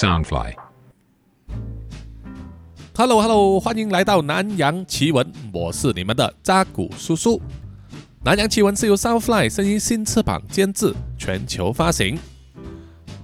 [0.00, 0.54] Soundfly。
[2.96, 7.38] Hello Hello，欢迎来到南洋奇闻，我是你们的扎古叔叔。
[8.24, 12.18] 南洋奇闻是由 Soundfly 声音新翅膀监制，全球发行。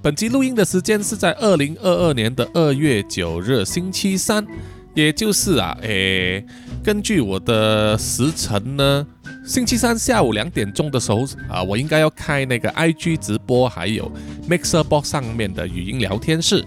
[0.02, 4.46] 本集录音的时间是在二零二二年的二月九日星期三，
[4.92, 6.44] 也就是啊，诶，
[6.84, 9.06] 根据我的时辰呢，
[9.46, 14.10] 星期三下午两点钟的时候啊，我应该要开那个 IG 直播，还有
[14.50, 16.64] Mixer Box 上面的语音聊天室。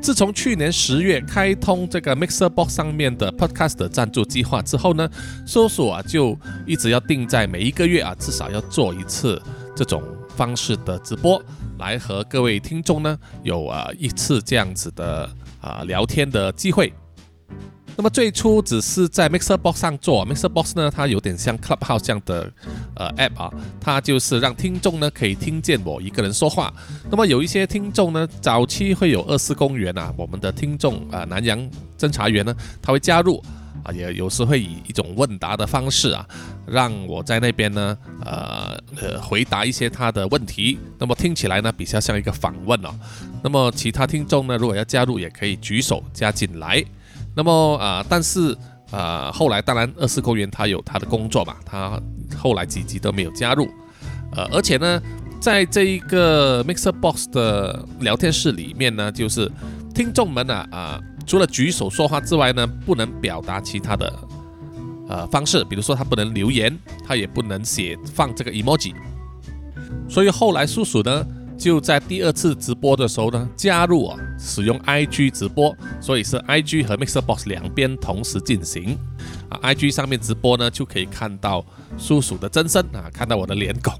[0.00, 5.10] 自从去年十月开通这个 Mixer Box 上面的 Podcast 的赞助计划之后呢，
[5.44, 9.42] 搜索啊就一直要定在每一个月啊至少要做一次
[9.74, 10.00] 这种
[10.36, 11.42] 方式的直播，
[11.80, 15.28] 来和各位听众呢有啊一次这样子的
[15.60, 16.92] 啊聊天的机会。
[17.96, 22.52] 那么最初只是在 Mixer Box 上做，Mixer Box 呢，它有点像 Clubhouse 这样的
[22.94, 23.50] 呃 App 啊，
[23.80, 26.72] 它就是让听众呢可以听见我一个人说话。
[27.10, 31.58] 那么有一些听众呢，早期会有二四公园啊，我们的听众啊，南洋
[31.98, 33.42] 侦查员呢，他会加入
[33.82, 36.28] 啊，也有时会以一种问答的方式啊，
[36.66, 40.78] 让我在那边呢，呃呃回答一些他的问题。
[40.98, 42.90] 那么听起来呢，比较像一个访问哦。
[43.42, 46.84] 那么其他听众呢，如果要加入，也可以举手加进来。
[47.36, 48.56] 那么啊、但是
[48.90, 52.00] 啊、后来当然二四公园他有他的工作嘛，他
[52.36, 53.68] 后来几集都没有加入，
[54.32, 55.02] 呃，而且呢，
[55.38, 59.50] 在这一个 Mixer Box 的聊天室里面呢，就是
[59.94, 64.12] 听众们啊啊、除了举手说话之外呢，不能表达其他的
[65.08, 66.74] 呃方式，比如说他不能留言，
[67.06, 68.94] 他也不能写放这个 emoji，
[70.08, 71.26] 所以后来叔叔呢。
[71.58, 78.96] 就在第二次直播的时候呢，加入啊使用 IG 直播，所以是 IG 和 Mixer Box 两边同时进行
[79.48, 79.58] 啊。
[79.62, 81.64] IG 上面直播呢，就可以看到
[81.98, 83.94] 叔叔的真身啊，看到我的脸孔。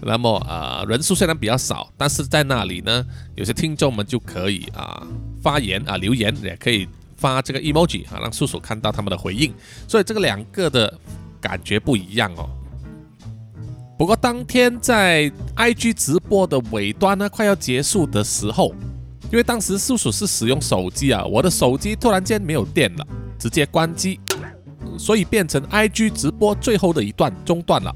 [0.00, 5.06] 那么啊、人数虽然比较少，但是在那里呢，有些听众们就可以啊
[5.42, 9.52] 发言啊留言，也可以发这个 emoji 啊，让叔叔看到他们的回应。
[9.86, 10.92] 所以这个两个的
[11.40, 12.48] 感觉不一样哦。
[13.96, 18.74] 不过当天在 IG 直播的尾端呢，快要结束的时候，
[19.30, 23.06] 因为当时叔叔是使用手机啊，我的手机突然间没有电了，
[23.38, 24.18] 直接关机，
[24.98, 27.94] 所以变成 IG 直播最后的一段中断了，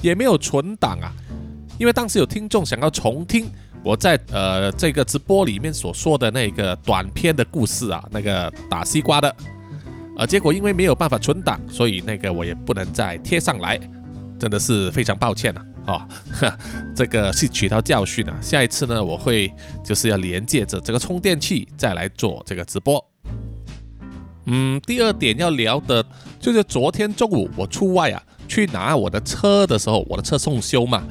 [0.00, 1.12] 也没有存档啊。
[1.78, 3.48] 因为当时有听众想要重听
[3.84, 9.36] 我在呃这个直播里面所说的那个短片的故事啊，那个打西瓜的，
[10.16, 13.78] 呃，结果因为没有办法存档，所以那个我也不能再贴上来。
[14.38, 16.08] 真的是非常抱歉了哦，
[16.94, 18.36] 这个是取到教训了。
[18.40, 19.52] 下一次呢，我会
[19.84, 23.04] 就是要连接着这个充电器再来做这个直播。
[24.46, 26.04] 嗯，第二点要聊的
[26.40, 31.02] 就是昨天中午我出外啊去拿我的车的时候，我的车送修嘛，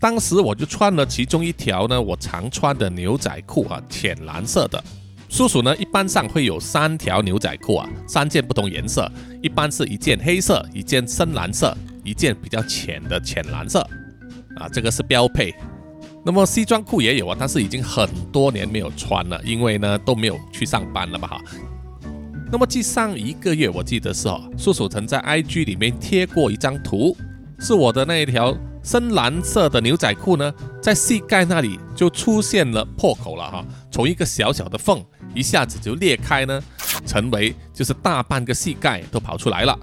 [0.00, 4.82] 当时我就穿了其中一条呢我常穿的牛仔裤啊，浅蓝色的。
[5.28, 11.74] 叔叔呢，一般上会有三条牛仔裤啊，三件不同颜色，一般是一件黑色，一件深蓝色，
[12.04, 13.80] 一件比较浅的浅蓝色，
[14.56, 15.54] 啊，这个是标配。
[16.24, 21.40] 那么西装裤也有啊，但是已经很多年没有穿了，因为呢都没有去上班了嘛哈。
[22.50, 27.16] 那么继上一个月，我记得是哦，叔叔曾在 IG 里面贴过一张图，
[27.58, 30.52] 是我的那一条深蓝色的牛仔裤呢，
[30.82, 35.04] 在膝盖那里就出现了破口了哈，从一个小小的缝
[35.34, 36.62] 一下子就裂开呢，
[37.06, 39.76] 成为就是大半个膝盖都跑出来了。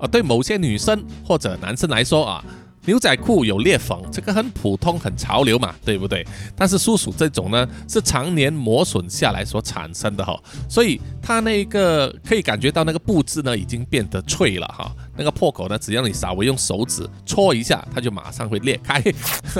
[0.00, 2.44] 啊，对某些女生或者男生来说啊，
[2.86, 6.26] 牛仔裤有裂缝，这个很普通、很潮流嘛，对不对？
[6.56, 10.34] 但是叔叔这种呢，是常年磨损下来所产生的哈，
[10.68, 19.02] 所以它那个可以感觉到那个布质呢已经变得脆了哈，那个破口呢，只要你稍微用手指戳一下，它就马上会裂开，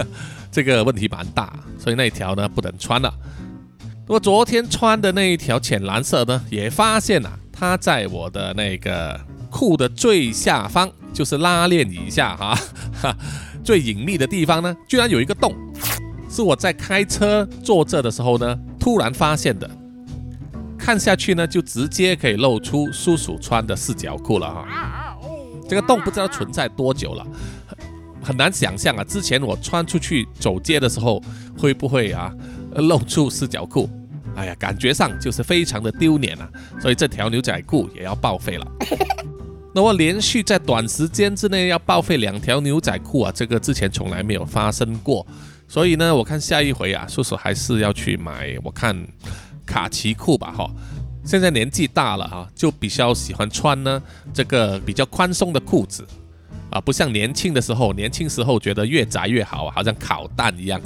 [0.50, 3.12] 这个问题蛮大，所以那一条呢不能穿了。
[4.08, 12.58] 那么昨天穿的那一条浅蓝色呢，也发现啊，它在我的那个裤的最下方，就是拉链以下哈、
[13.64, 15.54] 最隐秘的地方呢，居然有一个洞，
[16.30, 19.68] 是我在开车坐这的时候呢，突然发现的。
[20.78, 25.16] 看下去呢，就直接可以露出叔叔穿的四角裤了哈。
[25.68, 27.26] 这个洞不知道存在多久了，
[28.22, 29.04] 很难想象啊。
[29.04, 31.22] 之前我穿出去走街的时候，
[31.58, 32.32] 会不会啊
[32.76, 33.88] 露出四角裤？
[34.34, 36.48] 哎呀，感觉上就是非常的丢脸啊。
[36.80, 38.66] 所以这条牛仔裤也要报废了。
[39.72, 45.26] 那么连续在短时间之内要报废两条牛仔裤啊，这个之前从来没有发生过。
[45.68, 48.96] 所以呢，我看下一回啊，叔叔还是要去买，我看
[49.64, 50.68] 卡其裤吧，哈。
[51.24, 54.02] 现在年纪大了啊，就比较喜欢穿呢
[54.32, 56.04] 这个比较宽松的裤子
[56.70, 60.80] 啊，不像年轻的时候，年轻时候觉得越窄越好，好像烤蛋一样。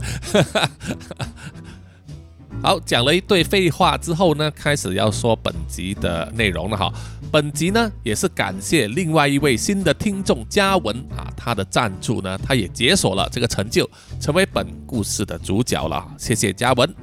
[2.63, 6.91] 好，讲了一堆废话之后呢，开始要说本集的内容了哈。
[7.31, 16.07] 本集呢也是感谢另外一位新的听众嘉文啊，他的赞助呢，他也解锁了这个成就，成为本故事的主角了。
[16.17, 16.95] 谢谢嘉文。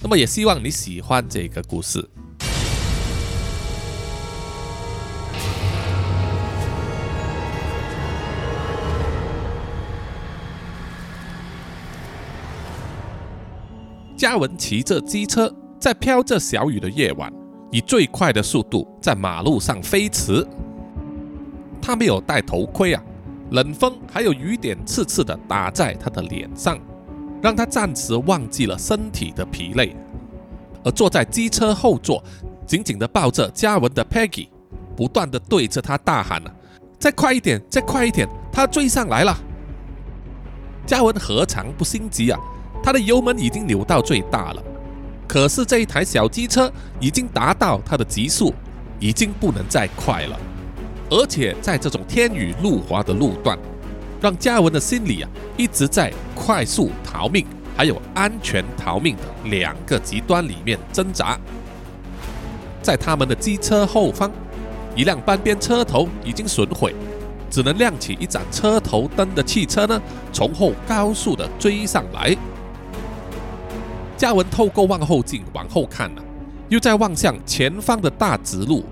[0.00, 2.08] 那么也希望你喜欢这个故事。
[14.22, 17.28] 嘉文骑着机车，在飘着小雨的夜晚，
[17.72, 20.46] 以最快的速度在马路上飞驰。
[21.80, 23.02] 他没有戴头盔啊，
[23.50, 26.78] 冷风还有雨点刺刺的打在他的脸上，
[27.42, 29.96] 让他暂时忘记了身体的疲累。
[30.84, 32.22] 而坐在机车后座，
[32.64, 34.46] 紧紧地抱着嘉文的 Peggy，
[34.96, 36.54] 不断地对着他大喊：“啊，
[36.96, 39.36] 再快一点，再快一点，他追上来了！”
[40.86, 42.38] 嘉文何尝不心急啊？
[42.82, 44.62] 他的油门已经扭到最大了，
[45.28, 48.52] 可是这一台小机车已经达到它的极速，
[48.98, 50.38] 已经不能再快了。
[51.08, 53.56] 而且在这种天雨路滑的路段，
[54.20, 57.46] 让嘉文的心里啊一直在快速逃命
[57.76, 61.38] 还有安全逃命的两个极端里面挣扎。
[62.82, 64.30] 在他们的机车后方，
[64.96, 66.94] 一辆半边车头已经损毁，
[67.48, 70.02] 只能亮起一盏车头灯的汽车呢，
[70.32, 72.36] 从后高速的追上来。
[74.22, 76.22] 嘉文透过望后镜往后看了，
[76.68, 78.84] 又在望向前方的大直路。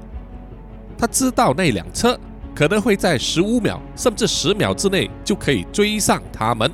[0.99, 2.19] 他知道那辆车
[2.53, 6.69] 可能会在十五秒甚至十秒之内就可以追上他们，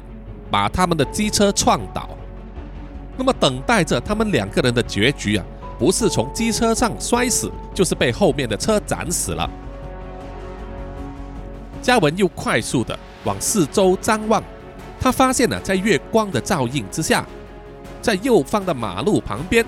[0.50, 2.08] 把他们的机车撞倒。
[3.18, 5.44] 那么等待着他们两个人的结局啊，
[5.78, 9.50] 不是从机车上摔死，就是被后面的车斩死了。
[11.82, 14.42] 嘉文又快速的往四周张望，
[14.98, 17.22] 他发现了在月光的照映之下。
[18.06, 19.66] 在右方的马路旁边，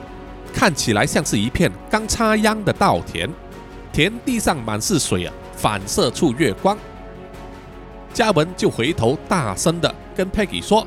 [0.55, 3.29] 看起来像是一片刚插秧的稻田，
[3.93, 6.79] 田地上满是水啊，反射出月光。
[8.15, 10.87] 嘉文就回头大声的跟 Peggy 说：“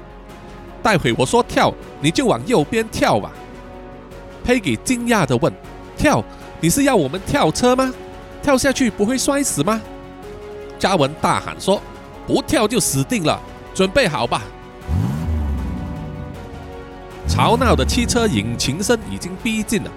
[0.81, 3.33] 待会我说跳，你就往右边跳吧。
[4.47, 5.51] ”Peggy 惊讶的问
[5.97, 6.23] ：“跳？
[6.61, 7.93] 你是要我们跳车吗？
[8.41, 9.81] 跳下去不会摔死吗？”
[10.79, 11.81] 嘉文大喊说
[12.25, 13.37] ：“不跳就死定了，
[13.73, 14.41] 准备好吧。”
[17.31, 19.91] 吵闹的汽车引擎声已经逼近了，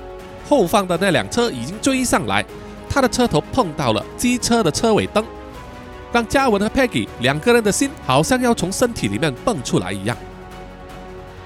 [0.48, 2.44] 后方的那辆车已经追上来，
[2.88, 5.24] 他的车头碰到了机车的车尾灯，
[6.12, 10.16] 让嘉文和 Peggy 两个人的心好像要从身体里面蹦出来一样。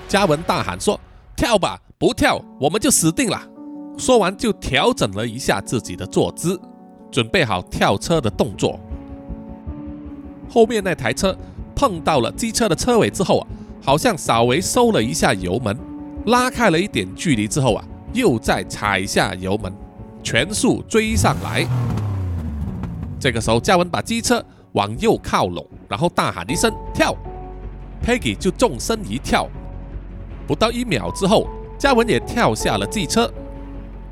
[0.06, 1.00] 嘉文大喊说
[1.34, 3.40] ：“跳吧，不跳我们就死定了。”
[3.96, 6.60] 说完就调整了一下自己的坐姿，
[7.10, 8.78] 准备好跳车的动作。
[10.50, 11.34] 后面那台车
[11.74, 13.48] 碰到了机车的车尾之后啊。
[13.88, 15.74] 好像稍微收了一下油门，
[16.26, 17.82] 拉开了一点距离之后啊，
[18.12, 19.72] 又再踩下油门，
[20.22, 21.66] 全速追上来。
[23.18, 27.16] 这个时候，嘉文把机车往右靠拢，然后大喊一声“跳
[28.04, 29.48] ”，Peggy 就纵身一跳。
[30.46, 31.48] 不到一秒之后，
[31.78, 33.32] 嘉文也跳下了机车，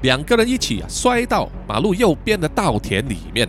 [0.00, 3.46] 两个人一起啊摔到马路右边的稻田里面。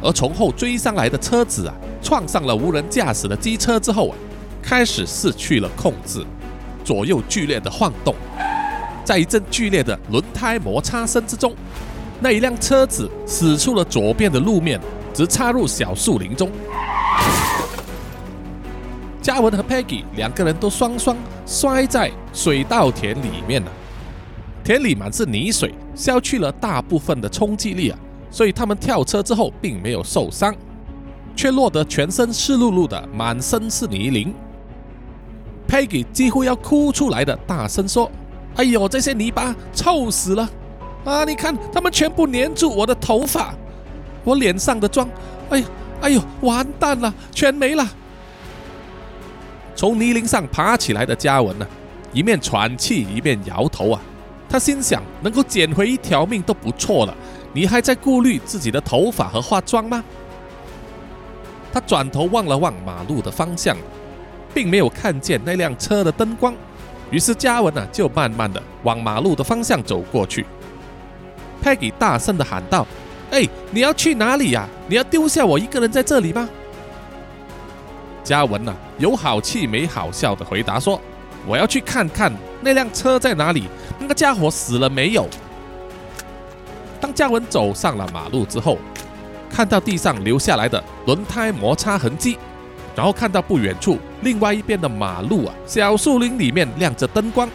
[0.00, 4.16] 而从后追上来的车子啊，撞上了无人驾驶的机车之后啊。
[4.62, 6.24] 开始失去了控制，
[6.84, 8.14] 左右剧烈的晃动，
[9.04, 11.54] 在一阵剧烈的轮胎摩擦声之中，
[12.20, 14.80] 那一辆车子驶出了左边的路面，
[15.12, 16.50] 直插入小树林中。
[19.22, 23.70] 嘉文和 Peggy 两个人都双双摔在水稻田里面了，
[24.64, 27.98] 田里满是泥水，消去了大部分的冲击力啊，
[28.30, 30.54] 所以他们跳车之后并没有受伤，
[31.36, 34.32] 却落得全身湿漉漉的，满身是泥泞。
[35.70, 38.10] Peggy 几乎要哭出来的，大声说
[38.58, 40.50] ：“哎呦，这些泥巴臭死了！
[41.04, 43.54] 啊，你看，他们全部粘住我的头发，
[44.24, 45.08] 我脸上的妆，
[45.48, 45.64] 哎呦，
[46.00, 47.86] 哎呦，完蛋了，全没了！”
[49.76, 51.64] 从泥泞上爬起来的嘉文呢，
[52.12, 54.02] 一面喘气一面摇头啊，
[54.48, 57.14] 他心想：能够捡回一条命都不错了，
[57.52, 60.02] 你还在顾虑自己的头发和化妆吗？
[61.72, 63.76] 他转头望了望马路的方向。
[64.54, 66.54] 并没有看见那辆车的灯光，
[67.10, 70.46] 于是嘉文呢就慢慢的往马路的方向走过去。
[71.62, 72.86] Peggy 大声的喊道
[73.30, 74.68] ：“哎，你要去哪里呀？
[74.88, 76.48] 你要丢下我一个人在这里吗？”
[78.24, 81.00] 嘉文呢有好气没好笑的回答说
[81.46, 83.64] ：“我要去看看那辆车在哪里，
[83.98, 85.28] 那个家伙死了没有？”
[87.00, 88.78] 当嘉文走上了马路之后，
[89.50, 92.38] 看到地上留下来的轮胎摩擦痕迹。
[92.96, 97.48] 然后看到不远处另外一边的马路啊，小树林里面亮着灯光，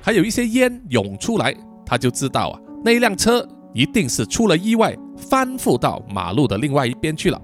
[0.00, 7.40] 还有一些烟涌出来，他就知道啊，那辆车一定是出了意外，翻覆到马路的另外一边去了。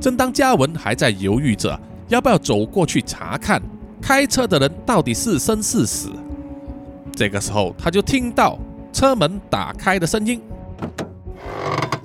[0.00, 1.78] 正当嘉文还在犹豫着
[2.08, 3.62] 要不要走过去查看
[4.02, 6.10] 开车的人到底是生是死，
[7.12, 8.58] 这个时候他就听到
[8.92, 10.42] 车门打开的声音。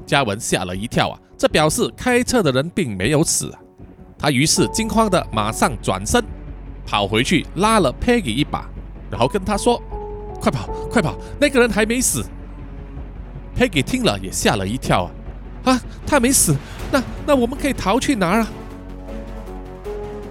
[0.05, 3.53] 嘉文吓了一跳啊，这表示开车的人并没有死。
[4.21, 6.23] 他于是惊慌的马上转身
[6.85, 8.69] 跑回去拉了 Peggy 一把，
[9.09, 9.81] 然后跟他说
[10.39, 12.23] ：“快跑，快跑，那个人还没死。
[13.57, 15.09] ”Peggy 听了也吓了一跳
[15.63, 16.55] 啊，啊，他没死，
[16.91, 18.47] 那那我们可以逃去哪儿啊？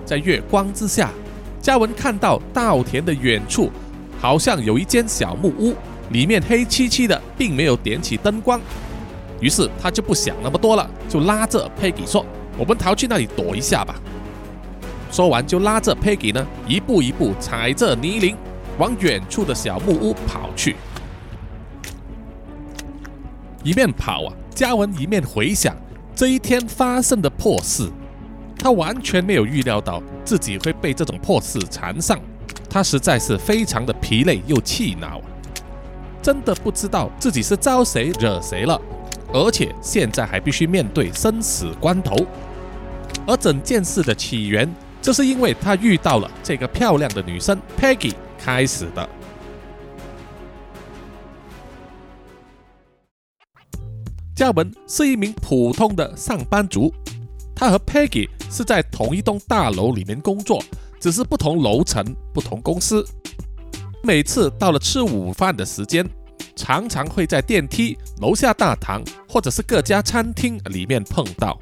[0.06, 1.10] 在月光之下，
[1.60, 3.70] 嘉文看到稻田的远处
[4.20, 5.74] 好像有一间小木屋，
[6.10, 8.60] 里面黑漆漆的，并没有点起灯光。
[9.40, 12.24] 于是他就不想那么多了，就拉着佩吉说
[12.58, 13.94] ：“我们逃去那里躲一下吧。”
[15.10, 18.36] 说完就拉着佩吉呢，一步一步踩着泥泞
[18.78, 20.76] 往远处的小木屋跑去。
[23.64, 25.76] 一面跑啊，嘉文一面回想
[26.14, 27.90] 这一天发生的破事。
[28.56, 32.20] 他完全没有预料到自己会被这种破事缠上，
[32.68, 35.24] 他实在是非常的疲累又气恼啊！
[36.22, 38.80] 真的不知道自己是招谁惹谁了。
[39.32, 42.16] 而且现在还必须面对生死关头，
[43.26, 44.68] 而整件事的起源，
[45.00, 49.08] 就是因为他遇到了这个漂亮的女生 Peggy 开始的。
[54.34, 56.92] 嘉文是一名普通的上班族，
[57.54, 60.60] 他和 Peggy 是在同一栋大楼里面工作，
[60.98, 63.06] 只是不同楼层、不同公司。
[64.02, 66.04] 每次到了吃午饭的时间。
[66.60, 71.58] 常常会在电梯、楼下大堂或者是各家餐厅里面碰到。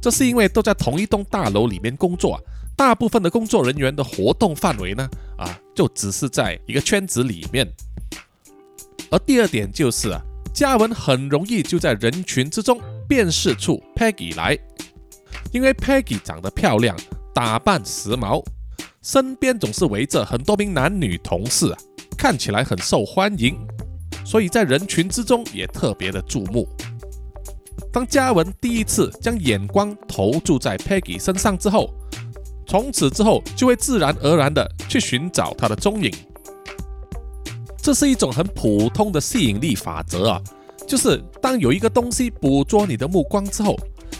[0.00, 2.40] 这是因为都在同一栋大楼里面工作，
[2.76, 7.66] 大部分的工作人员的活动范围呢，啊，就只是在一个圈子里面。
[9.10, 10.22] 而第二点就是啊，
[10.54, 14.56] 嘉文很容易就在人群之中辨识出 Peggy 来，
[15.50, 16.96] 因为 Peggy 长得漂亮，
[17.34, 18.44] 打扮时髦，
[19.02, 21.78] 身边总是围着很多名男女同事啊。
[22.16, 23.56] 看起来很受欢迎，
[24.24, 26.66] 所以在人群之中也特别的注目。
[27.92, 31.94] 当嘉文第一次将眼光投注在 Peggy 身上之后，
[32.66, 36.12] 从此之后就会自然而然的去寻找她的踪影。
[37.76, 40.42] 这是一种很普通的吸引力法则啊，
[40.86, 43.78] 就是当有一个东西捕捉你的目光之后，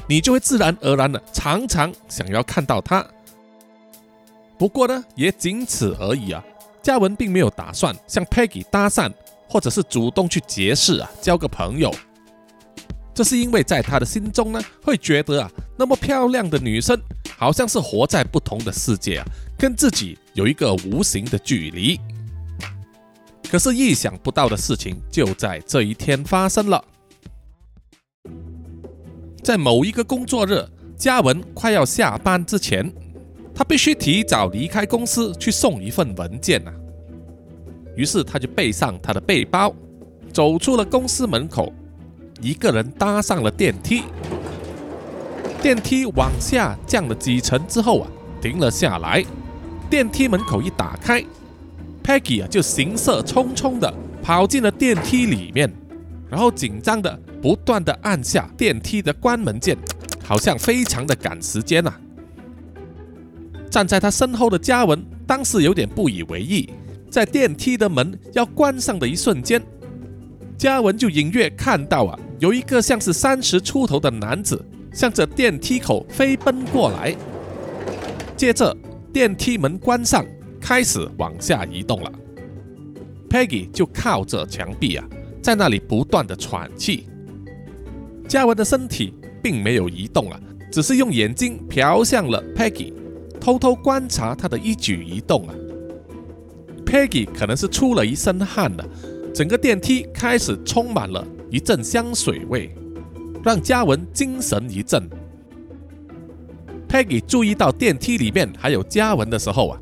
[0.09, 3.05] 你就会自然而然的常常想要看到它。
[4.57, 6.43] 不过呢，也仅此而已啊。
[6.87, 9.13] 嘉文并没有打算向 Peggy 搭讪，
[9.49, 11.93] 或者是主动去结识啊，交个朋友。
[13.13, 16.97] 这是因为在他的心中呢，会觉得啊，那么漂亮的女生
[17.37, 19.27] 好像是活在不同的世界啊，
[19.59, 21.99] 跟自己有一个无形的距离。
[23.51, 26.85] 可是意想不到的事情就在这一天发生了，
[29.43, 30.65] 在某一个工作日，
[30.97, 32.95] 嘉文快要下班之前。
[33.59, 36.71] 他必须提早离开公司去送一份文件呐，
[37.97, 39.75] 于是他就背上他的背包，
[40.31, 41.73] 走出了公司门口，
[42.43, 44.03] 一个人搭上了电梯。
[45.63, 48.11] 电梯往下降了几层之后啊，
[48.43, 49.25] 停了下来。
[49.89, 51.25] 电梯门口一打开
[52.05, 55.73] ，Peggy 啊就行色匆匆的跑进了电梯里面，
[56.29, 59.79] 然后紧张的不断的按下电梯的关门键，
[60.23, 61.95] 好像非常的赶时间呐。
[63.71, 66.69] 站在他身后的嘉文当时有点不以为意，
[67.11, 69.63] 在电梯的门要关上的一瞬间，
[70.57, 77.15] 嘉文就隐约看到啊，有一个像是三十出头的男子向着电梯口飞奔过来。
[78.37, 78.77] 接着，
[79.13, 80.25] 电梯门关上，
[80.61, 82.13] 开始往下移动了。
[83.29, 85.05] Peggy 就靠着墙壁啊，
[85.43, 87.07] 在那里不断的喘气。
[88.29, 92.93] 嘉文的身体并没有移动啊，只是用眼睛瞟向了 Peggy。
[93.47, 95.55] 偷偷观察他的一举一动啊
[96.85, 98.85] ，Peggy 可能是出了一身汗了，
[99.33, 102.75] 整个电梯开始充满了一阵香水味，
[103.45, 105.09] 让嘉文精神一振。
[106.89, 109.79] Peggy 注意到电梯里面还有嘉文的时候啊，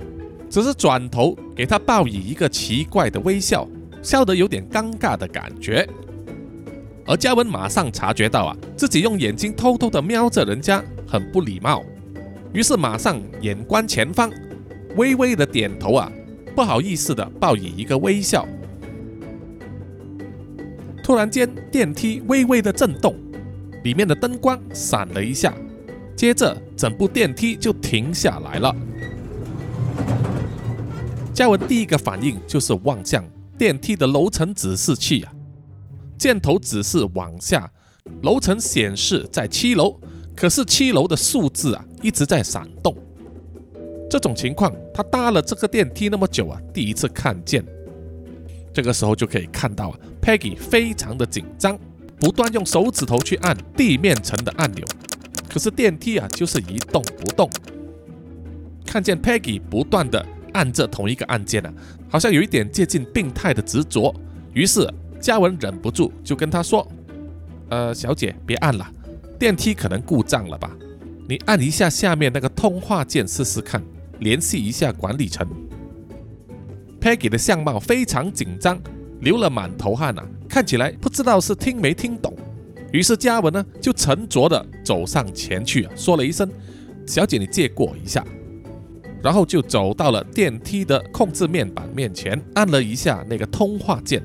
[0.51, 3.67] 只是转头给他报以一个奇怪的微笑，
[4.03, 5.89] 笑得有点尴尬的感觉。
[7.07, 11.83] 而嘉文马上察觉到啊，自己用眼睛偷偷的瞄着人家，很不礼貌。
[12.55, 14.33] 于是马上眼观前方，
[14.97, 16.11] 微微的点头啊，
[16.55, 18.47] 不好意思的报以一个微笑。
[21.03, 23.15] 突然间，电梯微微的震动，
[23.83, 25.53] 里面的灯光闪了一下，
[26.17, 28.75] 接着整部电梯就停下来了。
[31.35, 33.25] 嘉文第一个反应就是望向
[33.59, 35.33] 电梯的楼层指示器啊，
[36.17, 37.69] 箭头指示往下，
[38.23, 39.99] 楼层显示在七楼，
[40.37, 42.97] 可是七楼的数字啊一直在闪动。
[44.11, 47.65] 这种情况，他搭了这个电梯那么久啊，第一次看见。
[48.73, 51.79] 这个时候就可以看到啊，Peggy 非常的紧张，
[52.19, 54.85] 不断用手指头去按地面层的按钮，
[55.49, 57.49] 可是电梯啊就是一动不动。
[58.85, 61.73] 看见 Peggy 不断的按着同一个按键啊，
[62.09, 64.15] 好像有一点接近病态的执着。
[64.53, 64.89] 于是
[65.21, 66.87] 嘉文忍不住就跟他说
[67.71, 68.89] ：“呃，小姐别按了，
[69.39, 70.71] 电梯可能故障了吧？
[71.29, 73.83] 你按一下下面那个通话键试试看。”
[74.21, 75.47] 联系一下管理层。
[77.01, 78.81] Peggy 的相貌非常紧张，
[79.21, 82.33] 流了满头汗啊，看起来不知道是听没听懂。
[82.93, 86.49] 于是嘉文呢就沉着的走上前去啊，说了一声
[87.05, 88.25] ：“小姐，你借过一下。”
[89.21, 94.23] 然后就走到了电梯的控制面板面前，按了一下那个通话键。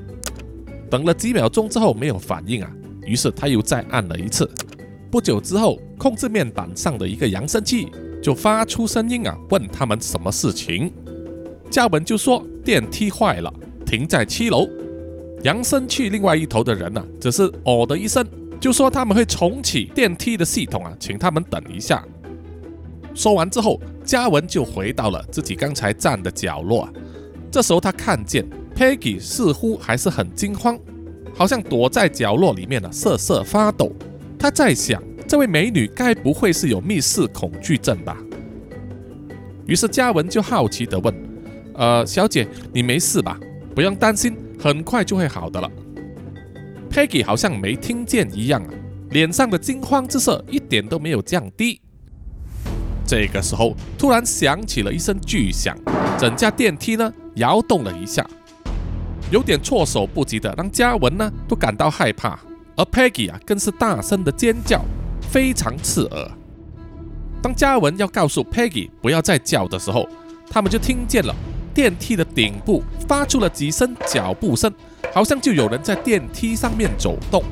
[0.89, 2.71] 等了几秒钟之后没有反应啊，
[3.05, 4.49] 于是他又再按了一次。
[5.11, 7.87] 不久之后，控制面板上的一个扬声器。
[8.21, 10.91] 就发出声音啊，问他们什么事情。
[11.69, 13.49] 嘉文就说电梯坏了，
[13.85, 14.67] 停在七楼。
[15.43, 18.27] 扬声器另外一头的人呢，只是哦的一声，
[18.59, 22.05] 就说他们会重启电梯的系统啊，请他们等一下。
[23.15, 26.89] 说完之后，嘉文就回到了自己刚才站的角落。
[27.49, 30.77] 这时候他看见 Peggy 似乎还是很惊慌，
[31.33, 33.93] 好像躲在角落里面呢，瑟瑟发抖。
[34.39, 35.03] 他在想。
[35.27, 38.17] 这位美女该不会是有密室恐惧症吧？
[39.67, 41.13] 于是嘉文就好奇地问
[41.77, 43.39] ：“呃，小姐，你没事吧？
[43.75, 45.69] 不用担心，很快就会好的了。
[46.89, 48.69] ”Peggy 好像没听见一样啊，
[49.11, 51.79] 脸上的惊慌之色一点都没有降低。
[53.05, 55.77] 这个时候，突然响起了一声巨响，
[56.17, 58.27] 整架电梯呢摇动了一下，
[59.31, 62.39] 有点措手不及的，让嘉文呢都感到害怕，
[62.79, 64.81] 而 Peggy 啊更是大声的尖叫。
[65.29, 66.31] 非常刺耳。
[67.39, 70.07] 当嘉文要告诉 Peggy 不要再叫的时候，
[70.49, 71.35] 他们就听见了
[71.71, 74.73] 电梯的顶部发出了几声脚步声，
[75.13, 77.43] 好像就有人在电梯上面走动。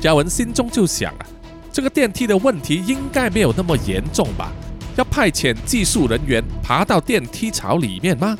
[0.00, 1.26] 嘉文心中就想啊，
[1.70, 4.50] 这个电梯的问题应该没有那么严重吧？
[4.96, 8.38] 要派遣技术人员爬到电梯槽里面吗？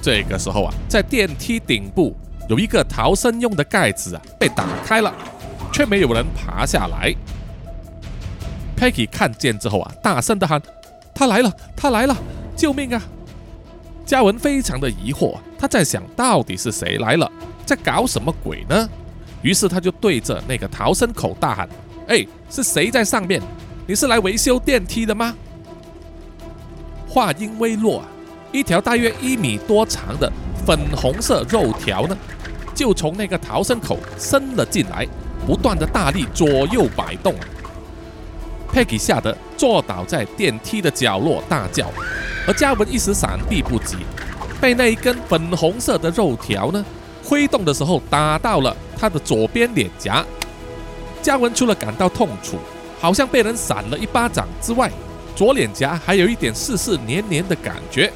[0.00, 2.16] 这个时候啊，在电梯顶部
[2.48, 5.14] 有一个逃生用的盖子啊，被打开了。
[5.70, 7.14] 却没有人爬下来。
[8.76, 10.60] Peggy 看见之后啊，大声的喊
[11.14, 12.16] ：“他来了，他来了，
[12.56, 13.00] 救命啊！”
[14.04, 17.30] 嘉文非常的疑惑，他在想到底是谁来了，
[17.66, 18.88] 在搞什么鬼呢？
[19.42, 21.68] 于是他就对着那个逃生口大喊
[22.08, 23.40] ：“哎，是谁在上面？
[23.86, 25.34] 你是来维修电梯的吗？”
[27.06, 28.02] 话音未落，
[28.50, 30.32] 一条大约一米多长的
[30.66, 32.16] 粉红色肉条呢，
[32.78, 35.04] 就从那个逃生口伸了进来。
[35.44, 37.34] 不断的大力左右摆动
[38.72, 41.90] ，Peggy 吓得坐倒在电梯的角落大叫，
[42.46, 43.96] 而嘉文一时闪避不及，
[44.60, 46.84] 被那一根粉红色的肉条呢
[47.24, 50.24] 挥动的时候打到了他的左边脸颊。
[51.22, 52.58] 嘉文除了感到痛楚，
[53.00, 54.90] 好像被人扇了一巴掌之外，
[55.34, 58.12] 左脸颊还有一点湿湿黏黏的感觉。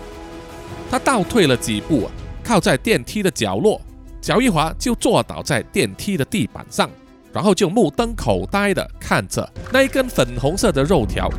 [0.91, 2.11] 他倒退了几步，
[2.45, 3.81] 靠在电梯的角落，
[4.23, 6.89] 脚一滑就坐倒在电梯的地板上。
[7.35, 11.31] 然后就目瞪口呆地看着那一根粉红色的肉条，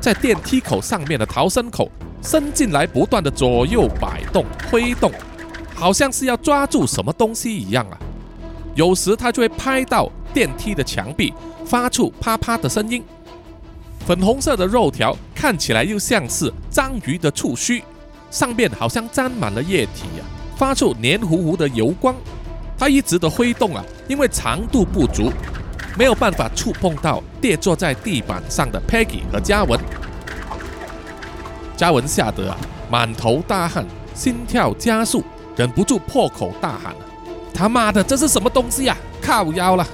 [0.00, 1.90] 在电梯口上面的逃生口
[2.22, 5.10] 伸进来，不断的左右摆动、挥动，
[5.74, 7.98] 好像是要抓住什么东西一样啊！
[8.76, 11.34] 有时它就会拍到电梯的墙壁，
[11.66, 13.02] 发出啪啪的声音。
[14.06, 17.82] 粉红色的肉条看起来又像是章鱼的触须，
[18.30, 20.22] 上面好像沾满了液体啊，
[20.56, 22.14] 发出黏糊糊的油光。
[22.76, 25.32] 他一直的挥动啊，因为长度不足，
[25.96, 29.78] 没有办法触碰到跌坐在地板上的 Peggy 和嘉文。
[31.76, 32.56] 嘉文吓得啊，
[32.90, 35.24] 满头大汗，心跳加速，
[35.56, 36.94] 忍不住破口大喊
[37.54, 38.96] ：“他妈的，这是什么东西呀？
[39.22, 39.86] 靠腰了！”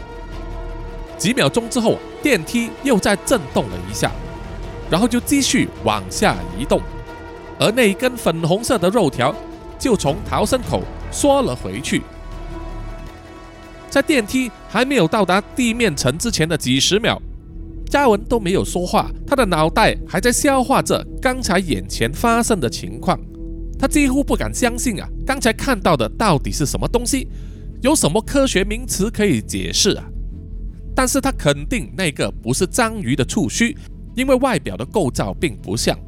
[1.18, 4.10] 几秒钟之后，电梯又在震动了一下，
[4.90, 6.80] 然后就继续往下移动，
[7.58, 9.34] 而那根粉红色的肉条
[9.80, 12.02] 就从逃生口缩了回去。
[13.88, 17.20] 在电梯还没有到达地面层之前的几十秒，
[17.86, 23.18] 嘉文都没有说话，他的脑袋还在消化着刚才眼前发生的情况。
[23.76, 27.26] 他几乎不敢相信啊，刚才看到的到底是什么东西？
[27.82, 30.04] 有什么科学名词可以解释啊？
[30.94, 33.74] 但是他肯定那个不是章鱼的触须，
[34.14, 35.98] 因为外表的构造并不像。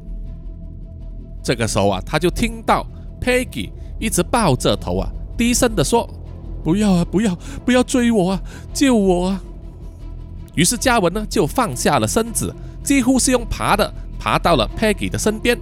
[1.43, 2.85] 这个时候啊，他就听到
[3.23, 6.09] Peggy 一直抱着头啊，低声的说
[6.61, 8.41] ：“不要啊，不要，不要追我啊，
[8.73, 9.41] 救我啊！”
[10.55, 15.57] 于是嘉文呢就放下了身子，几乎是用爬的爬到了 Peggy 的身边，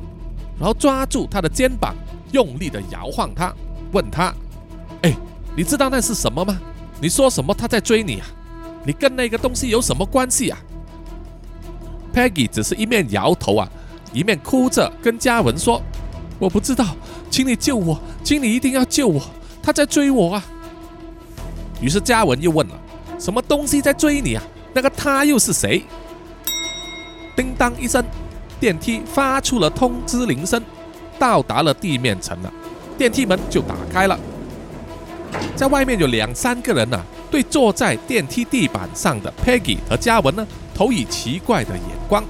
[0.58, 1.96] 然后抓住她的肩膀，
[2.32, 3.54] 用力的摇晃她，
[3.92, 4.34] 问她
[5.04, 5.16] ：“哎，
[5.56, 6.60] 你知道那是什么吗？
[7.00, 8.28] 你说什么他在追你啊？
[8.84, 10.60] 你跟那个东西有什么关系啊
[12.14, 13.70] ？”Peggy 只是一面摇头啊，
[14.12, 15.82] 一面哭着跟嘉文说
[16.38, 16.96] ：“我不知道，
[17.32, 19.20] 请你救我，请你一定要救我，
[19.64, 20.44] 他在追我啊！”
[21.82, 22.80] 于是嘉文又问了
[23.18, 25.84] ：“什么东西在追你啊？”那个他又是谁？
[27.36, 28.04] 叮当一声，
[28.60, 30.62] 电梯发出了通知铃声，
[31.18, 32.54] 到达了地面层了，
[32.98, 34.20] 电梯门就打开了。
[35.56, 42.24] 在外面有两三个人呢，对坐在电梯地板上的 Peggy 和嘉文呢，投以奇怪的眼光。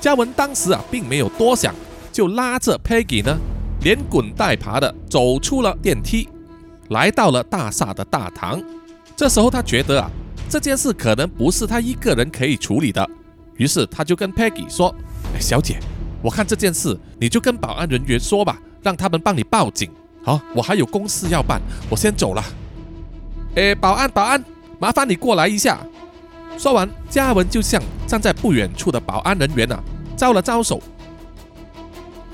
[0.00, 1.74] 嘉文当时啊，并没有多想，
[2.12, 3.38] 就拉着 Peggy 呢，
[3.82, 6.28] 连滚带爬的走出了电梯，
[6.90, 8.62] 来到了大厦的大堂。
[9.16, 10.10] 这时候他觉得啊。
[10.48, 13.08] 这件事可能不是他一个人可以处理的，
[13.56, 14.94] 于是他就跟 Peggy 说
[15.34, 15.80] ：“哎，小姐，
[16.20, 19.90] 我看这件事你就跟保安人员说吧，让他们帮你报警。
[20.22, 22.44] 好，我还有公事要办，我先走了。”
[23.56, 24.44] 哎，保安，保安，
[24.78, 25.80] 麻烦你过来一下。
[26.58, 29.82] 说完，嘉文就向站在不远处的保安人员啊
[30.18, 30.82] 招了招手。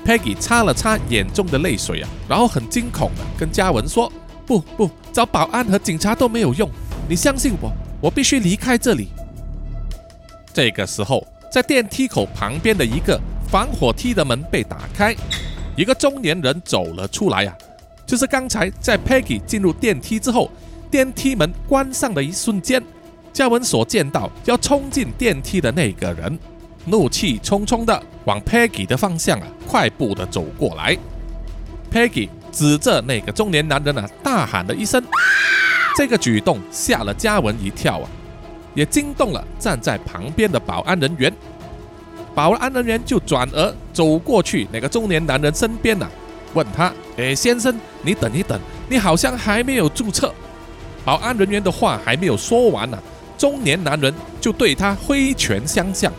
[0.09, 4.11] Peggy 擦了擦眼中的泪水啊，然后很惊恐的跟嘉文说
[4.43, 6.67] ：“不不，找保安和警察都没有用，
[7.07, 9.09] 你相信我。”我必须离开这里。
[10.51, 15.15] 这个时候，在电梯口旁边的一个防火梯的门被打开，
[15.75, 17.55] 一个中年人走了出来啊，
[18.07, 20.49] 就是刚才在 Peggy 进入电梯之后，
[20.89, 22.83] 电梯门关上的一瞬间，
[23.31, 26.39] 嘉文所见到要冲进电梯的那个人，
[26.89, 30.97] 怒气冲冲的往 Peggy 的方向啊，快步的走过来。
[31.91, 35.03] Peggy 指着那个中年男人啊，大喊了一声。
[35.95, 38.09] 这个举动吓了嘉文一跳啊，
[38.73, 41.33] 也惊动了站在旁边的保安人员。
[42.35, 46.07] 保安人员就转而走过去那个中年男人身边呐，
[46.53, 50.33] 问他：“哎，先生，你等一等，你好像还没有注册。”
[51.03, 52.97] 保安人员的话还没有说完呢，
[53.37, 56.13] 中年男人就对他挥拳相向，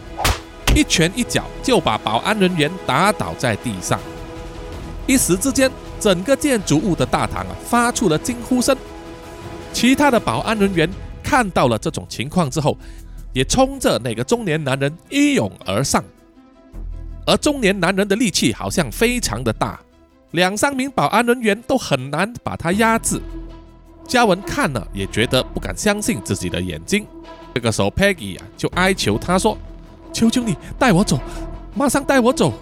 [0.74, 3.98] 一拳一脚就把保安人员打倒在地上。
[5.06, 8.76] 一时之间，整个建筑物的大堂啊发出了惊呼声。
[9.72, 10.88] 其他的保安人员
[11.22, 12.76] 看到了这种情况之后，
[13.32, 16.04] 也冲着那个中年男人一拥而上，
[17.26, 19.80] 而中年男人的力气好像非常的大，
[20.32, 23.20] 两三名保安人员都很难把他压制。
[24.06, 27.06] 嘉文看了也觉得不敢相信自己的眼睛。
[27.54, 29.56] 这个时候，Peggy 啊就哀求他说
[30.12, 31.18] ：“求求你带我走，
[31.74, 32.52] 马上带我走。”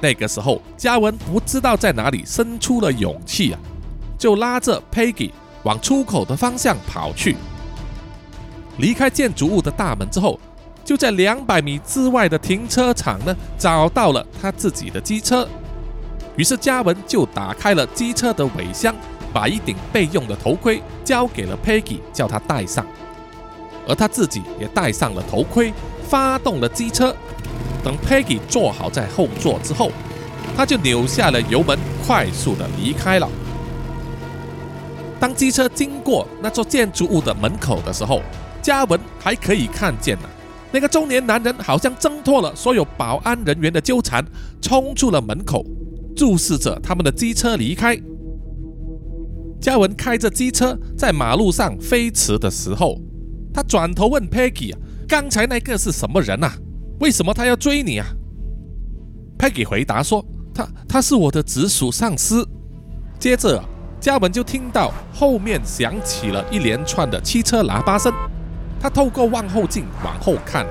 [0.00, 3.58] 那个时候，嘉文不知道在哪里生出了勇气啊，
[4.18, 5.30] 就拉着 Peggy。
[5.64, 7.36] 往出口的方向跑去，
[8.78, 10.38] 离开建筑物的大门之后，
[10.84, 15.46] 就在两百米之外的停车场呢，找到了他自己的机车。
[16.36, 18.94] 于是嘉文就打开了机车的尾箱，
[19.32, 22.86] 把一顶备用的头盔交给了 Peggy，叫他戴上，
[23.88, 25.74] 而他自己也戴上了头盔，
[26.08, 27.14] 发动了机车。
[27.84, 29.90] 等 Peggy 坐好在后座之后，
[30.56, 33.28] 他就扭下了油门，快速的离开了。
[35.20, 38.20] 当机车经过那座建筑物的门口的时候，
[38.62, 40.28] 嘉文还可以看见呢，
[40.72, 44.24] 那个中年男人好像挣脱了所有保安人员的纠缠，
[44.60, 45.64] 冲出了门口，
[46.16, 47.98] 注视着他们的机车离开。
[49.60, 52.96] 嘉文开着机车在马路上飞驰的时候，
[53.52, 56.52] 他转头问 Peggy 啊：“刚才那个是什么人啊？
[57.00, 58.06] 为什么他要追你啊
[59.38, 62.46] ？”Peggy 回答说：“他他是我的直属上司。”
[63.18, 63.60] 接着。
[64.00, 68.12] 嘉文就听到后面响起了一连串的汽车喇叭声，
[68.80, 70.64] 他透过望后镜往后看，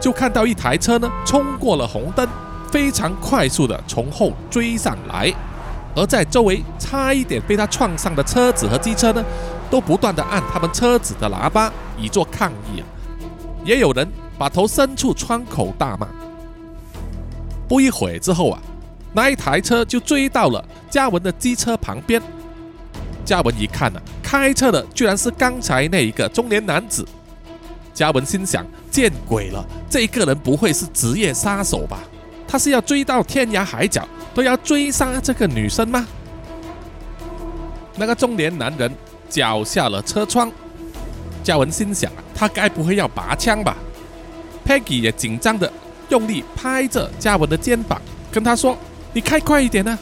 [0.00, 2.26] 就看到一台车呢冲过了红灯，
[2.70, 5.30] 非常快速的从后追上来，
[5.94, 9.22] 而在周围差一点被他撞上的车子和机车呢，
[9.70, 12.84] 都不断的按他们车子的喇叭以作抗议啊，
[13.64, 16.08] 也有人把头伸出窗口大骂。
[17.68, 18.60] 不一会之后啊，
[19.12, 22.20] 那一台车就追到了嘉文的机车旁边。
[23.24, 27.06] 嘉文一看呢，开车的居然是刚才那一个中年男子。
[27.94, 32.00] 嘉文心想：见鬼了，这个人不会是职业杀手吧？
[32.48, 36.06] 他是要追到天涯海角，都要追杀这个女生吗？
[37.96, 38.90] 那个中年男人
[39.28, 40.50] 脚下了车窗，
[41.42, 43.76] 嘉文心想啊，他该不会要拔枪吧
[44.66, 45.70] ？Peggy 也紧张的
[46.08, 48.00] 用力拍着嘉文的肩膀，
[48.30, 48.76] 跟他说
[49.12, 49.98] ：“你开快一点啊！”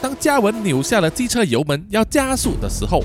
[0.00, 3.02] 当嘉文扭下了机车油门要加速的时候，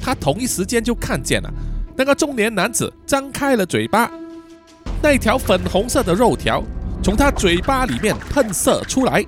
[0.00, 1.50] 他同一时间就看见了
[1.96, 4.10] 那个中年男子张开了嘴巴，
[5.02, 6.62] 那条粉红色的肉条
[7.02, 9.24] 从他嘴巴里面喷射出来，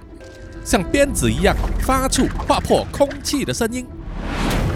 [0.64, 3.84] 像鞭子一样发出划破空气的声音，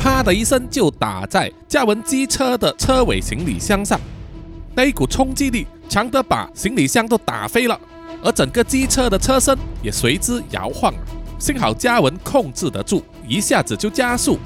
[0.04, 3.98] 啪的一声就打在嘉文机车的车尾行李箱上，
[4.74, 7.80] 那一股冲击力强得把行李箱都打飞了，
[8.22, 10.92] 而整个机车的车身也随之摇晃。
[11.38, 14.38] 幸好嘉文控制得住，一下子就加速，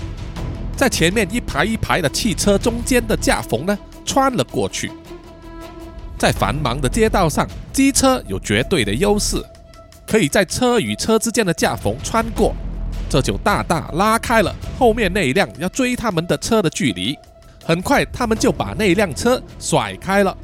[0.77, 4.93] 在前面一排一排的汽车中间的架缝呢穿了过去。
[6.17, 9.43] 在繁忙的街道上，机车有绝对的优势，
[10.07, 12.55] 可以在车与车之间的架缝穿过，
[13.09, 17.17] 这就大大拉开了后面那一辆要追他们的车的距离。
[17.65, 20.37] 很快，他们就把那辆车甩开了。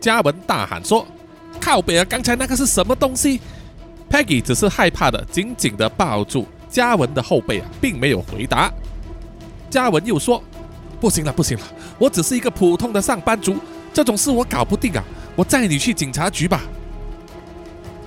[0.00, 1.06] 嘉文大喊说
[1.60, 2.04] ：“靠北啊！
[2.08, 3.40] 刚才那个是什么东西？”
[4.08, 8.72] Peggy 只是害怕的紧紧的抱住嘉文的后背啊，并没有回答。
[9.68, 10.42] 嘉文又说
[10.98, 11.64] ：“不行了，不行了，
[11.98, 13.56] 我只是一个普通的上班族，
[13.92, 15.04] 这种事我搞不定啊，
[15.36, 16.62] 我载你去警察局吧。”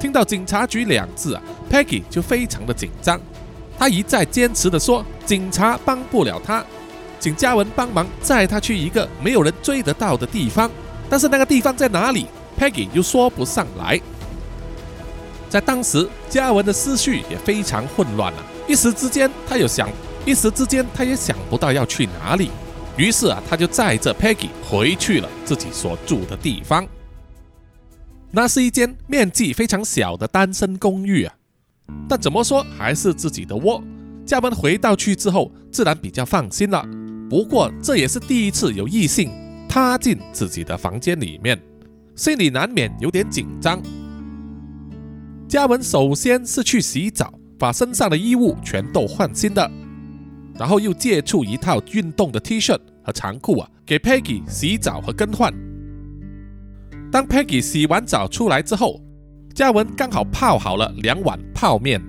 [0.03, 3.17] 听到“警察局”两字啊，Peggy 就非常的紧张，
[3.79, 6.61] 他一再坚持的说：“警察帮不了他，
[7.21, 10.69] 请嘉文帮忙载他去一个没有人追得到的地方，
[11.09, 12.27] 但是那个地方在哪里
[12.59, 13.97] ？”Peggy 又说不上来。
[15.49, 18.43] 在当时，嘉文的思绪也非常混乱了。
[18.67, 19.89] 一时之间，他又想，
[20.25, 22.51] 一时之间他也想不到要去哪里。
[22.97, 26.85] 于是啊，他就载着 Peggy 回去了自己所住的地方。
[28.35, 31.35] 那是一间面积非常小的单身公寓啊，
[32.09, 33.81] 但怎么说还是自己的窝。
[34.25, 36.83] 嘉文回到去之后，自然比较放心了。
[37.29, 39.29] 不过这也是第一次有异性
[39.69, 41.61] 踏进自己的房间里面，
[42.15, 43.79] 心里难免有点紧张。
[45.47, 49.69] 嘉文首先是去洗澡，把身上的衣物全都换新的，
[50.57, 55.53] 然后又借出一套运动的 T 恤和长裤啊，给 Peggy 洗澡和更换。
[57.13, 58.99] 当 Peggy 洗完澡出来之后，
[59.53, 62.01] 嘉文刚好泡好了两碗泡面，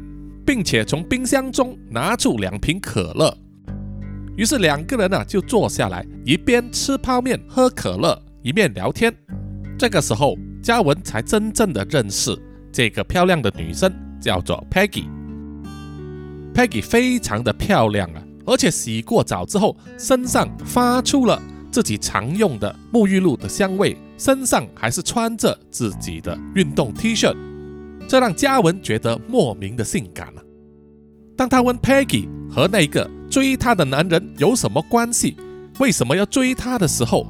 [0.46, 3.36] 并且从冰箱中拿出两瓶可乐，
[4.34, 9.14] 于是两个人呢就坐下来，一边吃泡面喝可乐，一面聊天。
[9.78, 12.34] 这个时候，嘉文才真正的认识。
[12.72, 15.04] 这个漂亮的女生叫做 Peggy。
[16.54, 21.38] Peggy 非常的漂亮啊，而且洗过澡之后，身上发出了
[21.70, 27.34] 自己常用的沐浴露的香味，身上还是穿着自己的运动 T 恤，
[28.06, 30.42] 这让嘉文觉得莫名的性感了。
[31.36, 35.36] 当他问 Peggy 和那个追她的男人有什么关系，
[35.80, 37.26] 为什么要追她的时候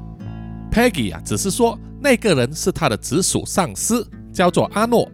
[0.71, 5.11] ，Peggy 啊只是说那个人是他的直属上司，叫做阿诺。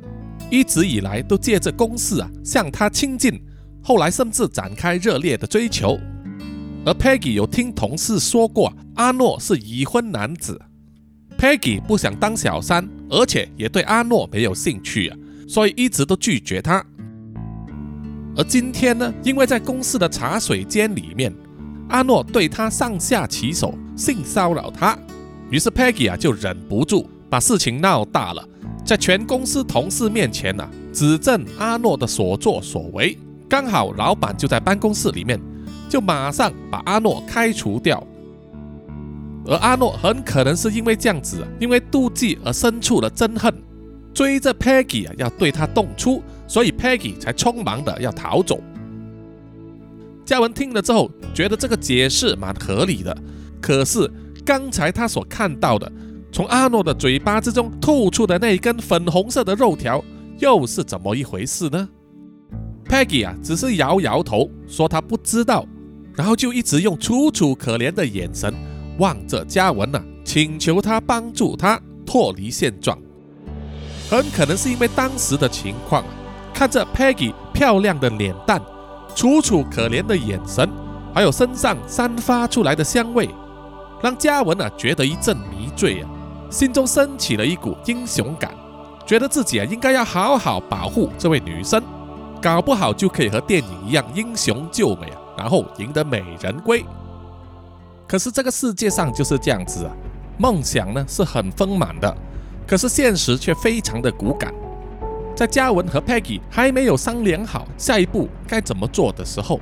[0.51, 3.41] 一直以来都借着公事啊向他亲近，
[3.81, 5.97] 后来甚至展开热烈的追求。
[6.85, 10.61] 而 Peggy 有听同事说过，阿诺是已婚男子。
[11.41, 15.17] Peggy 不想当小三，而且也对阿诺没有兴趣啊，
[15.49, 16.85] 所以一直都拒绝他。
[18.37, 21.35] 而今天呢，因为在公司的茶水间里面，
[21.89, 24.99] 阿诺对他上下其手，性骚扰他，
[25.49, 28.47] 于是 Peggy 啊就忍不住把事情闹大了。
[28.85, 33.17] 在全公司同事面前呢，指证阿诺的所作所为，
[33.49, 35.41] 刚好老板就在办公室里面，
[35.89, 38.07] 就马上把阿诺开除掉。
[39.47, 43.53] 而阿诺很可能是因为这样子，因为妒忌而生出了憎恨，
[44.13, 48.61] 追着 Peggy 啊要对他动粗，所以 Peggy 才匆忙的要逃走。
[50.25, 53.17] 嘉文听了之后，觉得这个解释蛮合理的，
[53.61, 54.09] 可是
[54.45, 55.91] 刚才他所看到的。
[56.33, 60.05] 从阿诺的嘴巴之中吐出的那一根粉红色的肉条，
[60.39, 61.89] 又是怎么一回事呢
[62.85, 65.67] ？Peggy 啊，只是摇摇头，说他不知道，
[66.15, 68.55] 然后就一直用楚楚可怜的眼神
[69.01, 72.97] 望着嘉文呐，请求他帮助他脱离现状。
[74.11, 76.05] 很可能是因为当时的情况，
[76.53, 78.61] 看着 Peggy 漂亮的脸蛋、
[79.15, 80.69] 楚楚可怜的眼神，
[81.15, 83.27] 还有身上散发出来的香味，
[84.03, 86.11] 让嘉文啊觉得一阵迷醉啊。
[86.51, 88.53] 心中升起了一股英雄感，
[89.07, 91.83] 觉得自己啊应该要好好保护这位女生，
[92.43, 96.85] 搞不好就可以和电影一样英雄救美啊，然后赢得美人归。
[98.11, 99.93] 可是这个世界上就是这样子啊，
[100.37, 102.13] 梦想呢是很丰满的，
[102.67, 104.53] 可是现实却非常的骨感。
[105.37, 109.61] 在嘉文和 Peggy 还没有商量好下一步该怎么做的时候，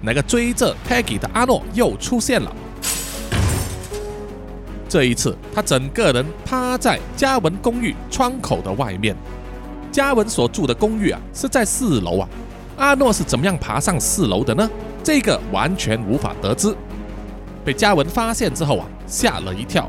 [0.00, 2.54] 那个追着 Peggy 的阿诺又出现了。
[4.88, 9.16] 这一次，他整个人趴在嘉文公寓窗口的外面，
[9.90, 12.28] 嘉文所住的公寓啊是在四楼啊，
[12.76, 14.70] 阿诺是怎么样爬上四楼的呢？
[15.02, 16.72] 这个完全无法得知。
[17.64, 19.88] 被嘉文发现之后啊，吓了一跳。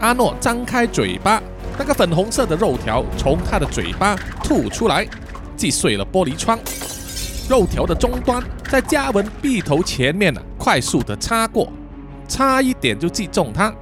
[0.00, 1.42] 阿诺张开嘴巴，
[1.78, 5.06] 那个粉红色的肉条从他的嘴巴吐出来，
[5.56, 6.58] 击碎了玻璃窗。
[7.48, 11.70] 肉条的终端在嘉文臂头前面呢，快速的擦过，
[12.28, 13.74] 差一点就击中他，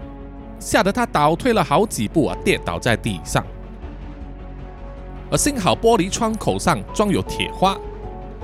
[0.58, 3.44] 吓得他倒退了好几步啊，跌倒在地上。
[5.30, 7.76] 而幸好玻璃窗口上装有铁花，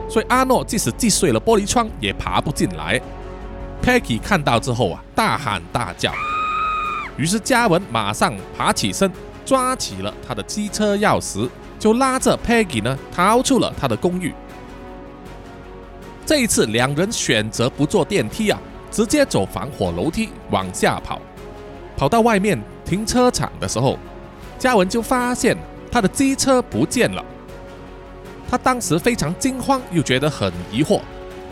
[0.08, 3.00] 所以阿诺即使击碎了玻璃窗也爬不进来。
[3.84, 6.10] Peggy 看到之后啊，大喊大叫。
[7.18, 9.12] 于是嘉文马上爬起身，
[9.44, 11.46] 抓起了他的机车钥匙，
[11.78, 14.32] 就拉着 Peggy 呢逃出了他的公寓。
[16.24, 18.58] 这一次，两人选择不坐电梯啊，
[18.90, 21.20] 直接走防火楼梯往下跑。
[21.94, 23.98] 跑到外面停车场的时候，
[24.58, 25.54] 嘉文就发现
[25.92, 27.22] 他的机车不见了。
[28.50, 31.02] 他当时非常惊慌，又觉得很疑惑。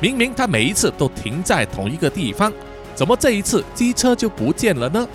[0.02, 2.52] 明明他每一次都停在同一个地方，
[2.92, 5.08] 怎么这一次机车就不见了呢？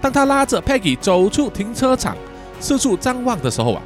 [0.00, 2.16] 当他拉着 Peggy 走出停车场，
[2.58, 3.82] 四处张望的时候啊，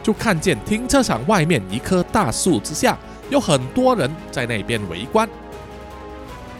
[0.00, 2.96] 就看见停车场外面一棵大树之下，
[3.30, 5.28] 有很多人在那边围观。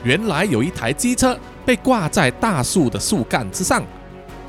[0.03, 3.81] 原来有一台机车被挂在大树的树干之上，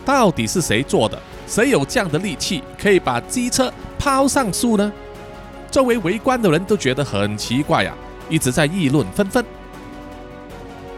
[0.04, 1.22] 到底是谁做的？
[1.48, 4.92] 谁有这样的力气可以把机车抛上树呢？
[5.76, 7.94] 周围围观的人都觉得很奇怪呀，
[8.30, 9.44] 一直在议论纷纷。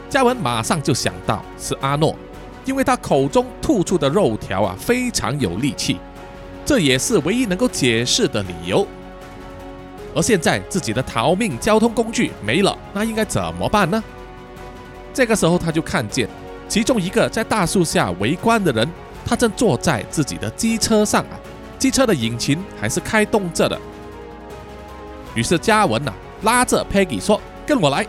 [0.07, 2.15] 嘉文马上就想到是阿诺。
[2.63, 5.97] 因为他口中吐出的肉条啊非常有力气，
[6.63, 8.85] 这也是唯一能够解释的理由。
[10.13, 14.03] 而现在自己的逃命交通工具没了，那应该怎么办呢？
[15.11, 16.29] 这个时候他就看见
[16.69, 18.87] 其中一个在大树下围观的人，
[19.25, 21.39] 他正坐在自己的机车上啊，
[21.79, 23.79] 机车的引擎还是开动着的。
[25.37, 28.03] 于是嘉文呐拉着 Peggy 说：“跟我来。”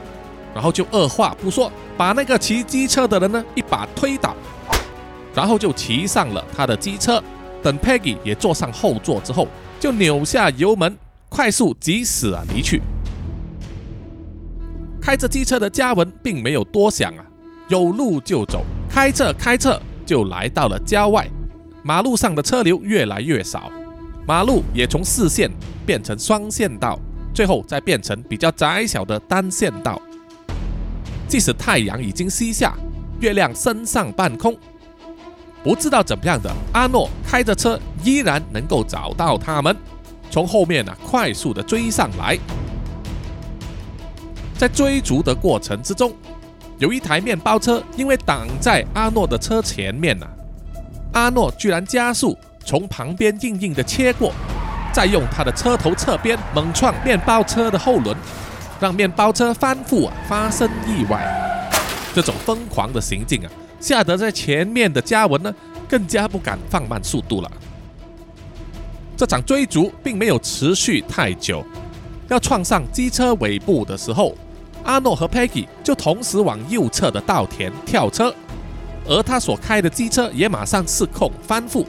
[0.55, 4.35] 然后就二话不说，把那个骑机车的人呢一把推倒。
[5.35, 7.23] 然后就骑上了他的机车，
[7.62, 9.47] 等 Peggy 也坐上后座之后，
[9.79, 10.97] 就扭下油门，
[11.29, 12.81] 快速疾驶啊离去。
[15.03, 17.23] 开着机车的嘉文并没有多想啊，
[17.69, 21.29] 有路就走，开着开着就来到了郊外。
[21.83, 23.71] 马路上的车流越来越少，
[24.27, 25.51] 马路也从四线
[25.87, 26.99] 变成双线道，
[27.38, 30.03] 最后再变成比较窄小的单线道。
[31.29, 32.74] 即使太阳已经西下，
[33.20, 34.59] 月亮升上半空。
[35.62, 39.77] 不知道怎么样的阿诺开着车依然能够找到他们，
[40.33, 42.37] 从后面呢快速的追上来。
[44.59, 46.12] 在追逐的过程之中，
[46.79, 50.27] 有一台面包车因为挡在阿诺的车前面呢，
[51.12, 54.33] 阿诺居然加速从旁边硬硬的切过，
[54.92, 58.16] 再用他的车头侧边猛撞面包车的后轮，
[58.81, 61.24] 让面包车翻覆啊发生意外。
[62.14, 63.51] 这种疯狂的行径啊！
[63.79, 65.55] 吓得在前面的嘉文呢，
[65.88, 67.51] 更加不敢放慢速度了。
[69.16, 71.64] 这场追逐并没有持续太久，
[72.29, 74.35] 要撞上机车尾部的时候，
[74.85, 78.35] 阿诺和 Peggy 就同时往右侧的稻田跳车，
[79.07, 81.85] 而他所开的机车也马上失控翻覆，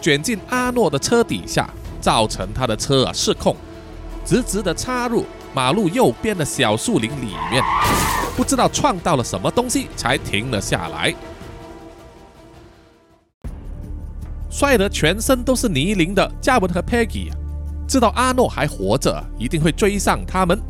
[0.00, 1.68] 卷进阿诺的车底下，
[2.04, 3.56] 造成他的车啊失控，
[4.26, 7.64] 直直的插入马路右边的小树林里面。
[8.36, 11.14] 不知道撞到了什么东西，才停了下来。
[14.50, 17.30] 摔得全身都是泥泞的嘉文和 Peggy
[17.88, 20.60] 知道阿诺还活着，一定会追上他们，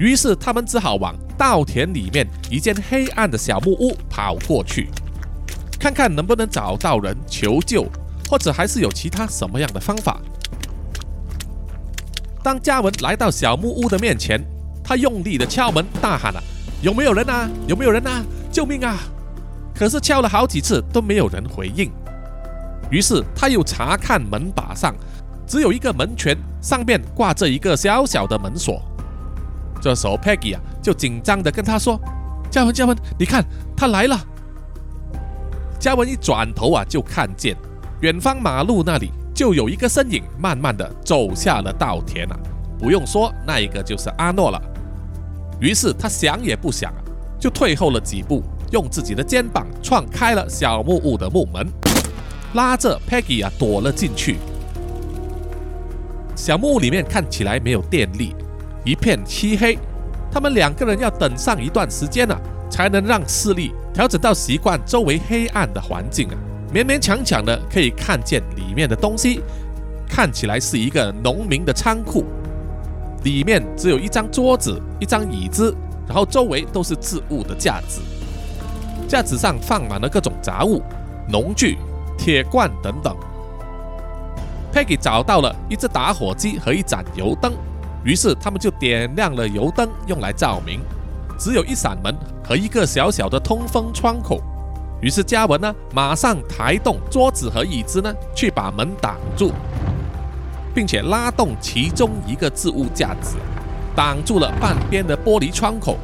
[0.00, 4.88] 于是他们只好往稻田里面一间黑暗的小木屋跑过去，
[5.78, 7.86] 看看能不能找到人求救，
[8.28, 10.20] 或者还是有其他什么样的方法。
[12.46, 14.40] 当嘉文来到小木屋的面前，
[14.84, 16.40] 他用力的敲门，大喊了。
[16.80, 17.50] 有没有人啊？
[17.66, 18.22] 有没有人啊？
[18.52, 19.00] 救命啊！
[19.74, 21.90] 可是敲了好几次都没有人回应。
[22.88, 24.94] 于是他又查看门把上，
[25.44, 28.80] 只有一个门圈，上面挂着一个小小的门锁。
[29.80, 32.00] 这时候 Peggy 啊，就紧张的跟他说
[32.48, 33.44] ：“嘉文，嘉文，你看
[33.76, 34.16] 他来了。”
[35.80, 37.56] 嘉文一转头啊，就看见
[38.02, 42.38] 远方马路那里就有一个身影，慢慢的走下了稻田啊。
[42.78, 44.58] 不用说，那一个就是阿诺了。
[45.60, 46.90] 于是他想也不想，
[47.38, 51.66] 就退后了几步，用自己的肩膀撞开了小木屋的木门，
[52.54, 54.38] 拉着 Peggy 啊躲了进去。
[56.34, 58.34] 小木屋里面看起来没有电力，
[58.86, 59.78] 一片漆黑，
[60.32, 66.34] 他们两个人要等上一段时间啊，才能让视力调整到习惯周围黑暗的环境啊。
[66.76, 69.40] 勉勉强强的可以看见里面的东西，
[70.06, 72.22] 看起来是一个农民的仓库。
[73.24, 75.74] 里面只有一张桌子、一张椅子，
[76.06, 78.02] 然后周围都是置物的架子，
[79.08, 80.82] 架子上放满了各种杂物、
[81.26, 81.78] 农具、
[82.18, 83.16] 铁罐等等。
[84.70, 87.54] Peggy 找到了一只打火机和一盏油灯，
[88.04, 90.80] 于是他们就点亮了油灯，用来照明。
[91.38, 92.14] 只有一扇门
[92.44, 94.42] 和一个小小的通风窗口。
[95.00, 99.52] 于是嘉文呢，马上抬动桌子和椅子呢，去把门挡住，
[100.74, 103.36] 并且拉动其中一个置物架子，
[103.94, 105.98] 挡住了半边的玻璃窗口，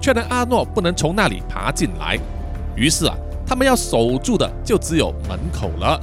[0.00, 2.18] 确认阿诺不能从那里爬进来。
[2.76, 6.00] 于是啊，他们要守住的就只有门口了。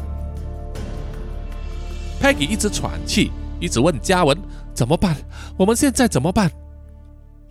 [2.22, 4.38] Peggy 一直喘气，一直问嘉文
[4.74, 5.16] 怎么办？
[5.58, 6.52] 我们现在怎么办？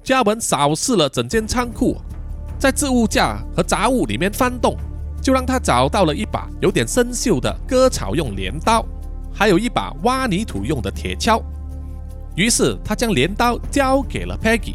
[0.02, 1.96] 嘉文扫视了整间仓库。
[2.60, 4.76] 在置物架和杂物里面翻动，
[5.22, 8.84] 就让他找到了一把有点生锈的割草用镰刀，
[9.32, 11.42] 还有一把挖泥土用的铁锹。
[12.36, 14.74] 于是他将镰刀交给了 Peggy，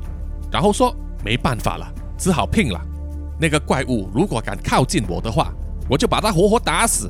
[0.51, 2.81] 然后说：“没办法了，只好拼了。
[3.39, 5.53] 那个怪物如果敢靠近我的话，
[5.87, 7.07] 我就把他活活打死。”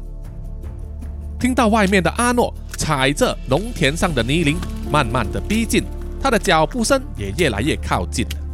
[1.39, 4.57] 听到外面的阿诺踩着农田上的泥泞，
[4.91, 5.85] 慢慢的逼近，
[6.21, 8.44] 他的脚步声也越来越靠近了。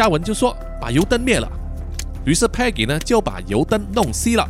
[0.00, 0.56] 嘉文就说。
[0.80, 1.46] 把油灯灭了，
[2.24, 4.48] 于是 Peggy 呢就把油灯弄熄了，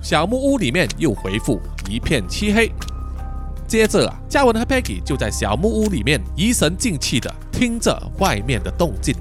[0.00, 1.60] 小木屋里面又恢复
[1.90, 2.72] 一片漆黑。
[3.66, 9.14] 接着啊，嘉文和 Peggy 就在小木屋里面疑神静气的听着外面的动静。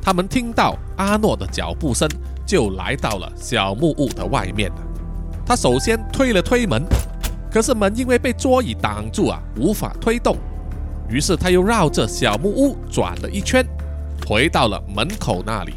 [0.00, 2.08] 他们听到阿诺的脚步声，
[2.46, 4.72] 就来到了小木屋的外面。
[5.44, 6.82] 他首先推了推门，
[7.52, 10.34] 可是门因为被桌椅挡住啊，无法推动。
[11.10, 13.62] 于是他又绕着小木屋转了一圈。
[14.26, 15.72] 回到了门口那里，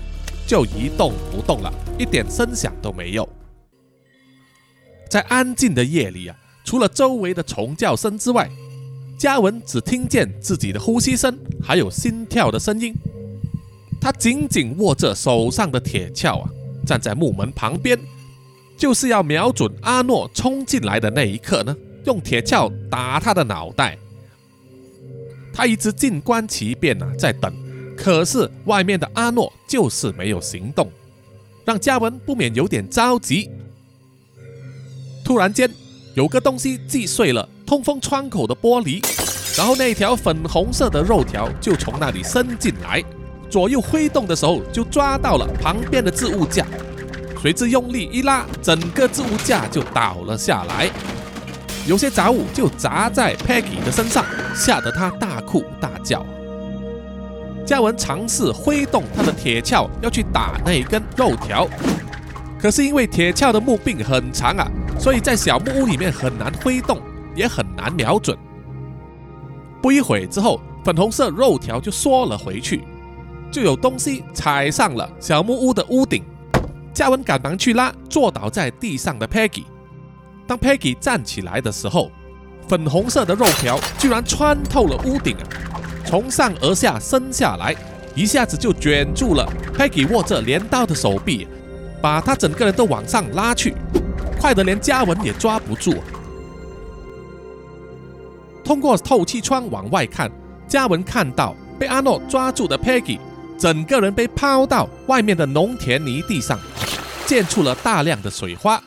[0.47, 3.27] 就一动不动了，一点声响都没有。
[5.09, 8.49] 在安静的夜里啊，除了周围的虫叫声之外，
[9.17, 12.93] 嘉文只听见自己的呼吸声，还有心跳的声音。
[13.99, 16.49] 他紧紧握着手上的铁锹啊，
[16.85, 17.97] 站在木门旁边，
[18.77, 21.75] 就是要瞄准阿诺冲进来的那一刻呢，
[22.05, 23.97] 用铁锹打他的脑袋。
[25.53, 27.51] 他一直静观其变啊，在等。
[27.97, 30.91] 可是外面的阿诺就是没有行动，
[31.63, 33.49] 让嘉文不免有点着急。
[35.23, 35.69] 突然间，
[36.13, 39.03] 有个东西击碎了通风窗口的玻璃，
[39.57, 43.03] 然后那条粉红色的肉条就从那里伸进来，
[43.49, 46.65] 左右挥动的时候就抓到了旁边的置物架，
[47.41, 50.91] 随之用力一拉，整个置物架就倒了下来，
[51.87, 56.25] 有些杂物就砸在 Peggy 的身上，吓得他大哭大叫。
[57.65, 61.67] 嘉文尝试挥动他的铁锹，要去打那一根肉条，
[62.59, 67.01] 可是因为铁锹的木柄很长啊，所以在小木屋里面很难挥动，
[67.35, 68.37] 也很难瞄准。
[69.81, 72.83] 不一会之后，粉红色肉条就缩了回去，
[73.51, 76.23] 就有东西踩上了小木屋的屋顶。
[76.93, 79.63] 嘉文赶忙去拉坐倒在地上的 Peggy。
[80.45, 82.11] 当 Peggy 站起来的时候，
[82.67, 85.43] 粉红色的肉条居然穿透了屋顶啊！
[86.05, 87.75] 从上而下伸下来，
[88.13, 89.45] 一下子就卷住了
[89.75, 91.47] Peggy 握着镰刀的手臂，
[92.01, 93.73] 把他整个人都往上拉去，
[94.39, 95.95] 快得连嘉文也抓不住。
[98.63, 100.31] 通过透气窗往外看，
[100.67, 103.19] 嘉文看到被阿诺抓住的 Peggy
[103.57, 106.59] 整个人被抛到外面的农田泥地上，
[107.25, 108.81] 溅出了大量的水花。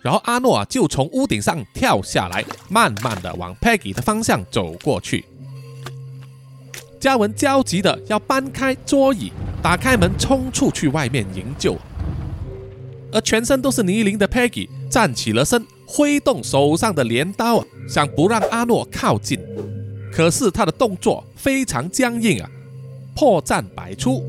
[0.00, 5.24] 然后阿诺啊就从屋顶上跳下来，慢慢的往 Peggy 的方向走过去。
[7.00, 9.32] 嘉文焦急的要搬开桌椅，
[9.62, 11.76] 打开门冲出去外面营救，
[13.12, 19.38] 而全身都是泥泞的 Peggy 站起了身，挥动手上的镰刀啊，想不让阿诺靠近。
[20.12, 22.50] 可是他的动作非常僵硬啊，
[23.14, 24.24] 破绽百出。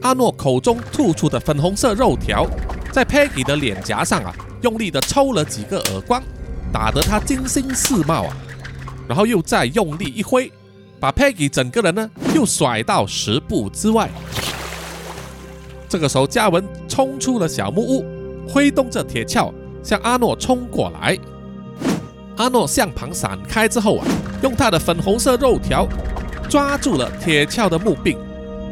[0.00, 2.46] 阿诺口中吐出的粉红色肉条，
[2.90, 6.22] 在 Peggy 的脸颊上啊，用力的抽了几个耳光，
[6.72, 8.36] 打得他惊心似貌啊，
[9.06, 10.50] 然后又再用力一挥。
[11.02, 14.08] 把 Peggy 整个人呢又甩到十步之外。
[15.88, 18.04] 这个时候，嘉文冲出了小木屋，
[18.48, 21.18] 挥动着铁锹向阿诺冲过来。
[22.36, 24.06] 阿诺向旁闪开之后啊，
[24.44, 25.88] 用他的粉红色肉条
[26.48, 28.16] 抓住了铁锹的木柄，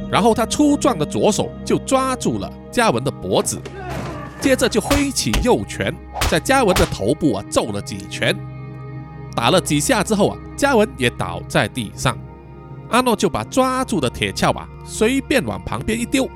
[0.09, 3.61] 然后他粗壮的左手就抓住了嘉文的脖子，
[4.41, 5.93] 接着就挥起右拳，
[6.31, 8.33] 在嘉文的头部啊揍了几拳。
[9.35, 12.19] 打了几下之后啊，嘉文也倒在地上。
[12.91, 16.29] 阿诺就把抓住的铁锹啊随便往旁边一丢，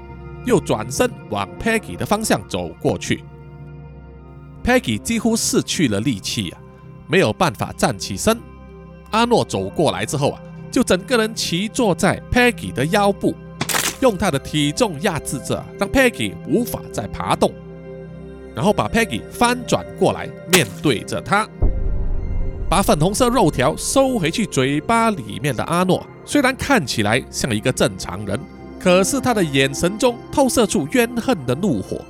[0.44, 3.24] 又转身往 Peggy 的方向走过去。
[4.62, 6.60] Peggy 几乎失去了力气啊，
[7.08, 8.40] 没有办法站起身。
[9.10, 10.40] 阿诺走过来之后啊，
[10.70, 13.34] 就整个人骑坐在 Peggy 的腰部，
[14.00, 17.52] 用他的体重压制着，让 Peggy 无法再爬动。
[18.54, 21.48] 然后把 Peggy 翻转过来，面对着他，
[22.68, 28.40] 把粉红色肉条收回去嘴巴里面的阿诺，虽然看起来像一个正常人，
[28.80, 32.00] 可是他的眼神中透射出怨恨的怒火，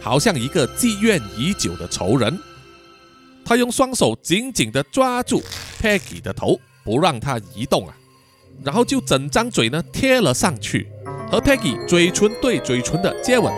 [0.00, 2.38] 好像一个积怨已久的仇人。
[3.44, 5.42] 他用双手紧紧地抓住
[5.80, 7.94] Peggy 的头，不让他移动啊，
[8.62, 10.86] 然后就整张嘴呢贴了上去，
[11.28, 13.52] 和 Peggy 嘴唇对嘴唇的接吻。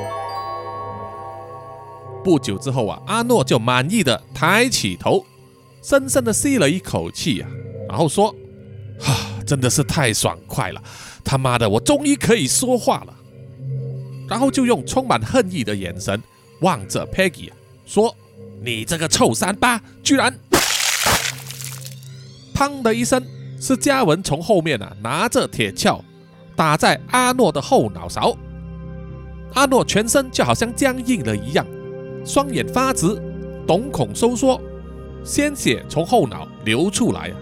[2.24, 5.22] 不久之后啊，阿诺就满意的抬起头，
[5.84, 7.50] 深深的吸了一口气啊，
[7.90, 8.34] 然后说
[9.04, 10.82] ：“啊，真的是太爽快了！
[11.22, 13.14] 他妈的，我终于可以说话了。”
[14.26, 16.18] 然后就用充满恨意的眼神
[16.62, 17.50] 望着 Peggy
[17.84, 18.16] 说
[18.64, 20.34] ：“你这个臭三八，居然！”
[22.56, 23.22] 砰的一声，
[23.60, 26.00] 是嘉文从后面啊拿着铁锹
[26.56, 28.34] 打在阿诺的后脑勺，
[29.52, 31.66] 阿诺全身就好像僵硬了一样。
[32.24, 33.20] 双眼发直，
[33.66, 34.58] 瞳孔收缩，
[35.24, 37.32] 鲜血从后脑流出来，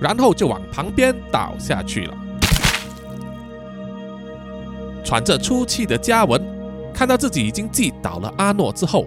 [0.00, 2.14] 然后就往旁边倒下去了。
[5.02, 6.42] 喘着粗气的嘉文
[6.92, 9.06] 看到自己已经击倒了阿诺之后，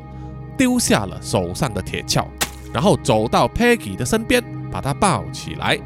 [0.58, 2.26] 丢下了手上的铁锹，
[2.74, 5.80] 然后走到 Peggy 的身边，把她抱起来，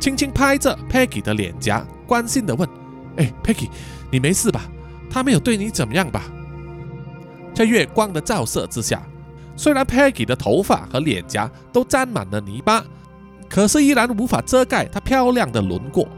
[0.00, 2.68] 轻轻拍着 Peggy 的脸颊，关心的问
[3.16, 3.68] ：“哎，Peggy，
[4.10, 4.62] 你没事吧？
[5.10, 6.22] 他没有对你怎么样吧？”
[7.54, 9.02] 在月光的照射之下，
[9.56, 12.84] 虽然 Peggy 的头发和脸颊都沾满了泥巴，
[13.48, 16.08] 可是依然无法遮盖她漂亮的轮廓。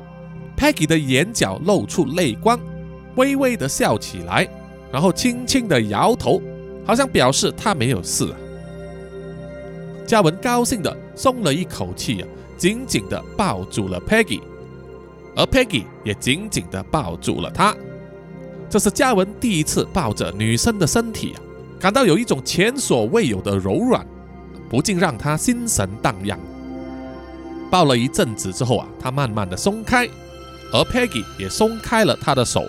[0.57, 2.59] Peggy 的眼角露出泪光，
[3.16, 4.49] 微微的笑起来，
[4.91, 6.41] 然后轻轻的摇头，
[6.84, 8.26] 好像表示她没有事。
[10.07, 14.41] 嘉文高兴的松了一口气啊，紧紧的抱住了 Peggy，
[15.34, 17.76] 而 Peggy 也紧紧的抱住了他。
[18.70, 21.34] 这是嘉文第一次抱着女生的身体，
[21.79, 24.07] 感到有一种前所未有的柔软，
[24.68, 26.39] 不禁让他心神荡漾。
[27.70, 30.09] 抱了一阵子之后啊，他慢慢的松开，
[30.72, 32.64] 而 Peggy 也松开了他的手，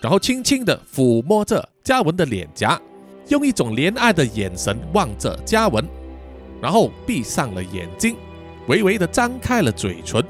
[0.00, 2.80] 然后轻轻的抚摸着嘉文的脸颊，
[3.28, 5.84] 用一种怜爱的眼神望着嘉文，
[6.60, 8.16] 然后闭上了眼睛，
[8.68, 10.22] 微微的张开了嘴唇。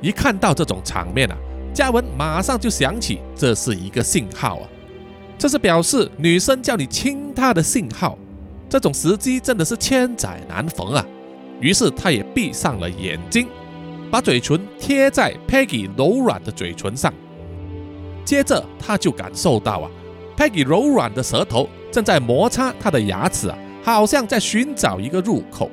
[0.00, 1.36] 一看到这种场面啊！
[1.72, 4.68] 嘉文马上就想起，这是一个信号啊，
[5.42, 8.16] 这是表示女生叫你亲她的信号。
[8.68, 11.04] 这种时机真的是千载难逢啊！
[11.58, 13.48] 于是他也闭上了眼睛，
[14.08, 17.12] 把嘴唇贴在 Peggy 柔软的嘴唇上。
[18.24, 19.90] 接着他就感受到啊
[20.36, 25.68] ，Peggy 柔软的舌头正在摩擦他的牙齿啊，好像在寻找一个入口。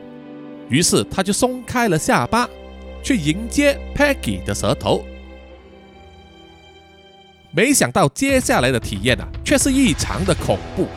[0.67, 2.49] 于是他就松开了下巴，
[3.03, 5.05] 去迎接 Peggy 的舌头。
[7.51, 10.87] 没想到接下来的体验啊，却是异常的恐怖。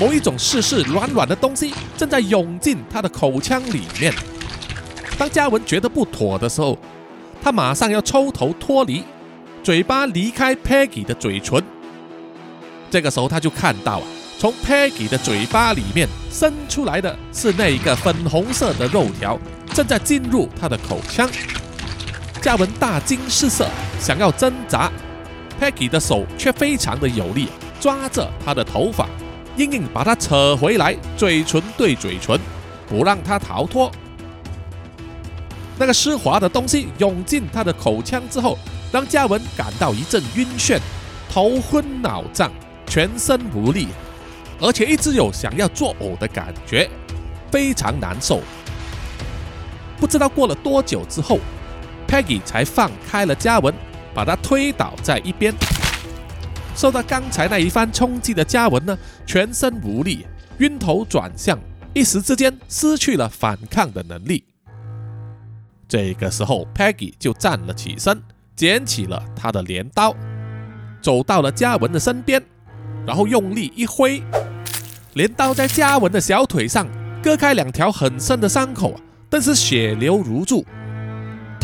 [0.00, 4.12] 某一种湿湿软软的东西正在涌进他的口腔里面。
[5.18, 6.78] 当嘉文觉得不妥的时候，
[7.42, 9.04] 他马上要抽头脱离，
[9.62, 11.62] 嘴巴离开 Peggy 的嘴唇。
[12.90, 14.02] 这个时候他就看到啊，
[14.38, 19.38] 从 Peggy 的嘴巴里面伸出来的是那一个粉红色的肉条，
[19.74, 21.28] 正在进入他的口腔。
[22.40, 23.68] 嘉文大惊失色，
[24.00, 24.90] 想要挣扎。
[25.60, 27.48] Peggy 的手却非常的有力，
[27.80, 29.08] 抓着他的头发，
[29.56, 32.38] 硬硬把他扯回来，嘴唇对嘴唇，
[32.86, 33.90] 不让他逃脱。
[35.78, 38.58] 那个湿滑的东西涌进他的口腔之后，
[38.92, 40.78] 让嘉文感到一阵晕眩，
[41.30, 42.50] 头昏脑胀，
[42.86, 43.88] 全身无力，
[44.60, 46.88] 而且一直有想要作呕的感觉，
[47.50, 48.40] 非常难受。
[49.98, 51.38] 不知道过了多久之后
[52.06, 53.74] ，Peggy 才放开了嘉文。
[54.16, 55.54] 把他推倒在一边，
[56.74, 58.96] 受到刚才那一番冲击的嘉文呢，
[59.26, 61.58] 全身无力，晕头转向，
[61.92, 64.42] 一时之间失去了反抗的能力。
[65.86, 68.22] 这个时候，Peggy 就站了起身，
[68.56, 70.16] 捡起了他的镰刀，
[71.02, 72.42] 走到了嘉文的身边，
[73.06, 74.22] 然后用力一挥，
[75.12, 76.88] 镰刀在嘉文的小腿上
[77.22, 78.98] 割开两条很深的伤口，
[79.28, 80.64] 但是血流如注，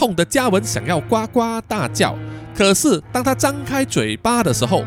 [0.03, 2.18] 痛的嘉文想要呱呱大叫。
[2.57, 4.84] 可是，当他张开嘴巴的时候，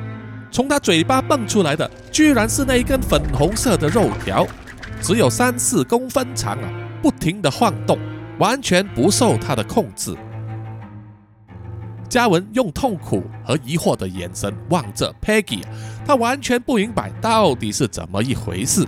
[0.52, 4.46] 从他嘴巴蹦出来的居然是那一根粉红色的肉条，
[5.00, 6.70] 只有三四公分长啊，
[7.02, 7.98] 不停的晃动，
[8.40, 10.14] 完全不受他的控制。
[12.10, 15.62] 嘉文用痛苦和疑惑的眼神望着 Peggy，
[16.06, 18.86] 他完全不明白到底是怎么一回事。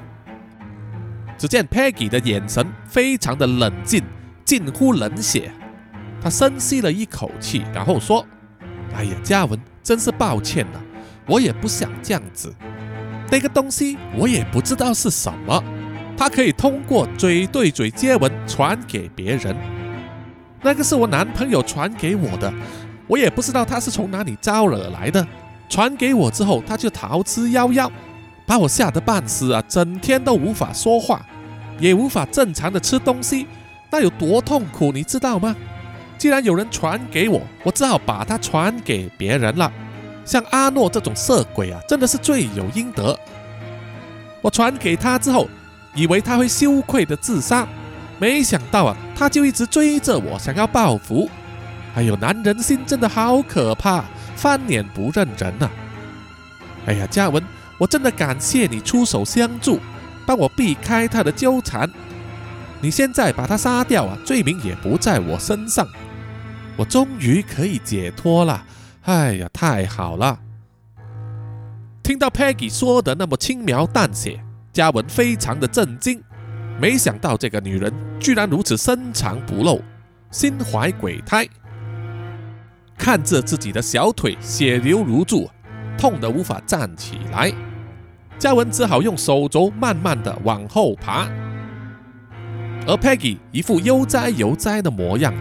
[1.37, 4.03] 只见 Peggy 的眼神非常的冷静，
[4.43, 5.53] 近乎冷血。
[6.21, 8.25] 他深吸了一口气，然后说
[8.95, 10.81] ：“哎呀，嘉文，真是抱歉了，
[11.27, 12.53] 我也不想这样子。
[13.29, 15.63] 那个东西我也不知道是什么，
[16.17, 19.55] 它可以通过嘴对嘴接吻传给别人。
[20.61, 22.51] 那个是我男朋友传给我的，
[23.05, 25.25] 我也不知道他是从哪里招惹来的。
[25.69, 27.89] 传给我之后，他就逃之夭夭，
[28.45, 31.25] 把我吓得半死啊，整天都无法说话，
[31.79, 33.45] 也无法正常的吃东西，
[33.91, 35.55] 那有多痛苦，你知道吗？”
[36.17, 39.71] 既然有人传给我，我只好把它传给别人了。
[40.25, 43.17] 像阿诺这种色鬼啊，真的是罪有应得。
[44.41, 45.47] 我传给他之后，
[45.93, 47.67] 以为他会羞愧的自杀，
[48.19, 51.29] 没想到啊，他就一直追着我，想要报复。
[51.95, 54.03] 哎呦，男人心真的好可怕，
[54.35, 55.69] 翻脸不认人呐！
[56.85, 57.43] 哎呀，嘉文，
[57.77, 59.79] 我真的感谢你出手相助，
[60.25, 61.89] 帮我避开他的纠缠。
[62.79, 65.87] 你现在把他杀掉啊，罪名也不在我身上。
[66.77, 68.63] 我终于可以解脱了，
[69.01, 70.39] 哎呀，太好了！
[72.03, 74.39] 听到 Peggy 说的那么轻描淡写，
[74.71, 76.21] 嘉文非常的震惊，
[76.79, 79.81] 没想到这个女人居然如此深藏不露，
[80.29, 81.47] 心怀鬼胎。
[82.95, 85.49] 看着自己的小腿血流如注，
[85.97, 87.51] 痛得无法站起来，
[88.37, 91.27] 嘉文只好用手肘慢慢的往后爬，
[92.85, 95.33] 而 Peggy 一副悠哉悠哉的模样。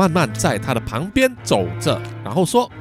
[0.00, 2.72] 慢慢在他的旁边走着，然后说：“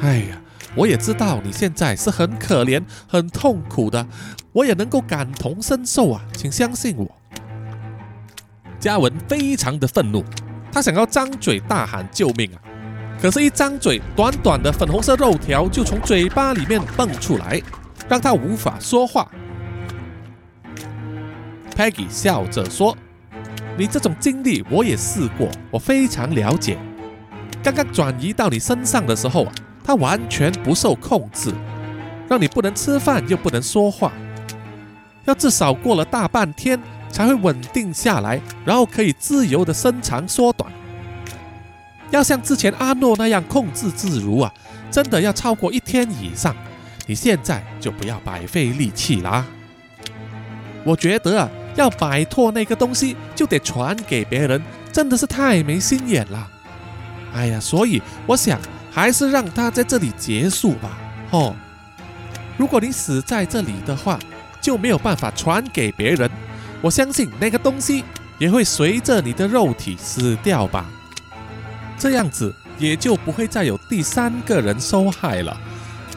[0.00, 0.40] 哎呀，
[0.76, 4.06] 我也知道你现在是很可怜、很痛苦的，
[4.52, 7.10] 我也能够感同身受啊，请相信我。”
[8.78, 10.24] 嘉文非常的愤怒，
[10.70, 12.62] 他想要张嘴大喊救命啊，
[13.20, 17.60] 可是，一张嘴，短短的粉红色肉条就从嘴巴里面蹦出来，
[18.08, 19.28] 让他无法说话。
[21.74, 22.96] Peggy 笑着说。
[23.76, 26.76] 你这种经历我也试过，我非常了解。
[27.62, 29.52] 刚刚转移到你身上的时候啊，
[29.82, 31.54] 它完全不受控制，
[32.28, 34.12] 让你不能吃饭又不能说话，
[35.24, 40.70] 要至少过了大半天才会稳定下来，然后可以自由的伸长缩短。
[42.10, 44.52] 要像之前阿诺那样控制自如啊，
[44.90, 46.54] 真的要超过一天以上。
[47.06, 49.46] 你现在就不要白费力气啦。
[50.84, 51.50] 我觉得。
[51.74, 54.62] 要摆脱那个东西，就得传给别人，
[54.92, 56.48] 真的是太没心眼了。
[57.34, 58.60] 哎呀，所以我想
[58.90, 60.98] 还是让他在这里结束吧。
[61.30, 61.56] 哦，
[62.58, 64.18] 如果你死在这里的话，
[64.60, 66.30] 就没有办法传给别人。
[66.80, 68.04] 我相信那个东西
[68.38, 70.86] 也会随着你的肉体死掉吧。
[71.98, 75.56] 这样子也就不会再有第三个人受害了。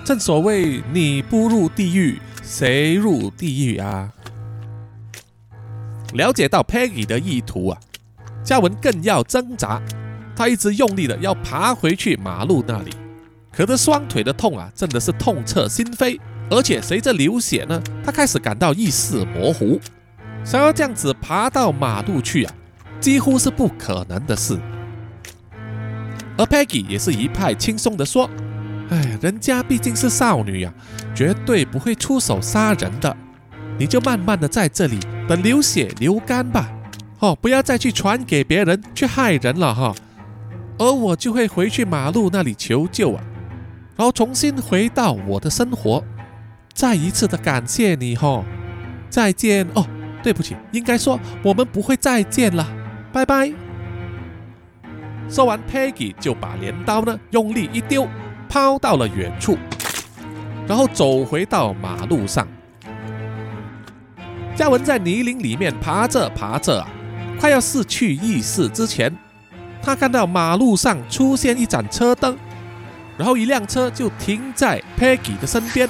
[0.03, 4.11] 正所谓，你不入地狱，谁入地狱啊？
[6.15, 7.77] 了解到 Peggy 的意图啊，
[8.43, 9.81] 嘉文更要挣扎，
[10.35, 12.91] 他一直用力的要爬回去马路那里，
[13.51, 19.79] 可这双腿的痛啊，真的是痛彻心扉，而且随着流血呢，他开始感到意识模糊，
[20.43, 22.53] 想要这样子爬到马路去啊，
[22.99, 24.57] 几乎是不可能的事。
[26.37, 28.29] 而 Peggy 也是一派轻松的说
[28.91, 30.73] ：“哎，人家毕竟是少女呀，
[31.13, 33.15] 绝对不会出手杀人的。”
[33.77, 36.69] 你就慢慢的在这里等流血流干吧，
[37.19, 39.93] 哦，不要再去传给别人去害人了哈。
[40.77, 43.23] 而我就会回去马路那里求救啊，
[43.95, 46.03] 然后重新回到我的生活。
[46.73, 48.43] 再一次的感谢你哈，
[49.09, 49.87] 再见哦，
[50.21, 52.67] 对不起，应该说我们不会再见了，
[53.13, 53.51] 拜拜。
[55.29, 58.07] 说完，Peggy 就把镰刀呢用力一丢，
[58.49, 59.57] 抛到了远处，
[60.67, 62.47] 然后走回到马路上。
[64.55, 66.87] 嘉文在泥泞里面爬着爬着啊，
[67.37, 69.13] 快要失去意识之前，
[69.81, 72.37] 他看到马路上出现一盏车灯，
[73.17, 75.89] 然后一辆车就停在 Peggy 的身边。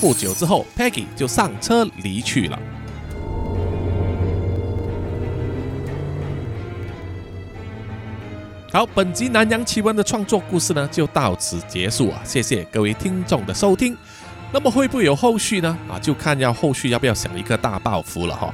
[0.00, 2.58] 不久之后，Peggy 就上车离去了。
[8.72, 12.22] 好，本集南洋奇闻的创作故事呢，就到此结束啊！
[12.24, 13.94] 谢谢各位听众的收听。
[14.52, 15.78] 那么会不会有后续呢？
[15.88, 18.52] 啊，就看要后续要不要想一个大报复了哈。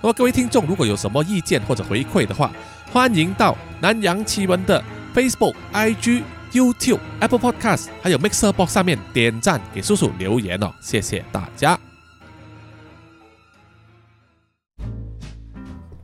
[0.00, 2.52] 那么各位听众，如果有什么意见或者回馈的话，
[2.92, 11.76] 欢迎到南洋奇闻的 Facebook、IG、YouTube、Apple Podcast 还有 Mixer Box 上面点赞给叔叔留言哦，谢谢大家。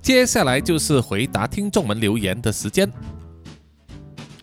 [0.03, 2.91] 接下来就是回答听众们留言的时间。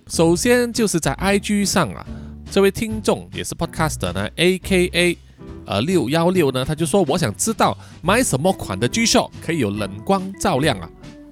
[0.08, 2.06] 首先就是在 IG 上啊。
[2.52, 5.18] 这位听众也是 Podcaster 呢，A K A，
[5.66, 10.90] 呃六幺六呢，他就说我想知道买什么款的 G Shock 可以有冷光照亮啊？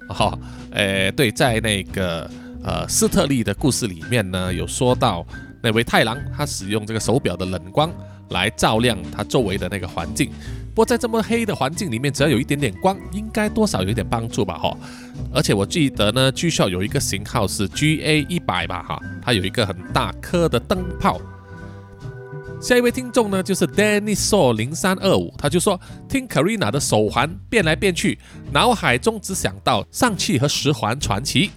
[0.08, 0.38] 哈，
[0.72, 2.28] 诶，对，在那个
[2.64, 5.26] 呃斯特利的故事里面呢，有说到
[5.62, 7.92] 那位太郎他使用这个手表的冷光
[8.30, 10.32] 来照亮他周围的那个环境。
[10.70, 14.56] 不过在这么黑的环境里面，只要有一点点光，应该多少有一点帮助吧？
[14.56, 14.76] 哈，
[15.34, 18.82] 而且我记得呢，G Shock 有一个型号是 GA 一百吧？
[18.82, 21.20] 哈，它有一个很大颗的灯泡。
[22.62, 28.18] 下一位听众呢，就是 Danny Saw 零三二五，他就说听 Karina 的手环变来变去，
[28.52, 31.50] 脑海中只想到上汽和十环传奇。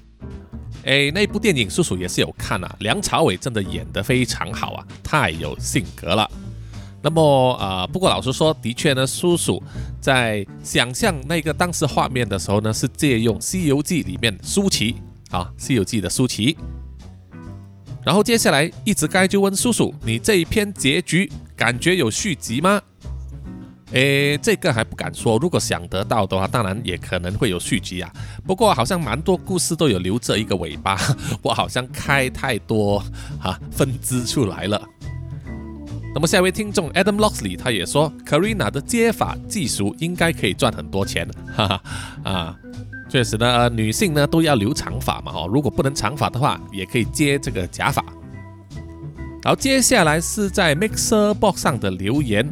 [0.85, 6.29] 哎，那部电影叔叔也是有看啊，梁朝伟真的演得非常好啊，太有性格了。
[7.03, 9.61] 那么啊，不过老实说，的确呢，叔叔
[9.99, 14.95] 在想象那个当时画面的时候呢，是借用《西游记》里面舒淇
[15.29, 16.57] 啊，《西游记》的舒淇。
[18.05, 22.81] 然后接下来，一直该就问叔叔：“你这一篇结局感觉有续集吗？”
[23.91, 25.37] 诶，这个还不敢说。
[25.37, 28.11] 如果想得到的话，当然也可能会有续集啊。
[28.45, 30.97] 不过好像蛮多故事都有留着一个尾巴，
[31.43, 33.03] 我好像开太多
[33.39, 34.81] 哈分支出来了。
[36.13, 41.81] 那么下一位听众 Adam Loxley 他也说，Karina 的接法技术应该可以赚很多钱， 哈哈
[42.23, 42.59] 啊。
[43.09, 48.03] 确实呢，女性呢都要留长发嘛，哈，如果不能长发的话，也可以接这个假发。
[49.43, 52.47] 好，接下来是在 Mixer Box 上的留言。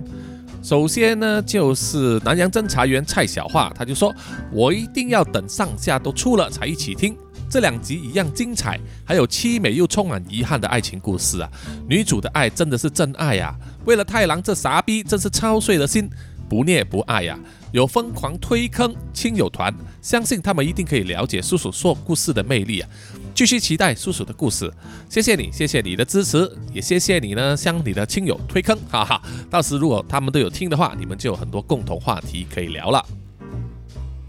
[0.62, 4.14] 首先呢，就是南洋侦查员蔡小桦，他就说
[4.53, 7.18] ：“我一定要等上下都出了才一起听，
[7.52, 11.52] 这两集一样精彩，还有凄美又充满遗憾的爱情故事啊！
[11.86, 16.10] 女主的爱真的是真爱呀，为了太郎这傻逼，真是操碎了心。”
[16.47, 17.39] 不虐不爱呀，
[17.72, 22.89] 有疯狂推坑亲友团，相信他们一定可以了解叔叔说故事的魅力啊！
[23.34, 24.70] 继续期待叔叔的故事，
[25.10, 29.22] 谢谢你，谢谢你的支持，也谢谢你呢，向你的亲友推坑，哈哈！
[29.49, 33.06] 到时如果他们都有听的话，你们就有很多共同话题可以聊了。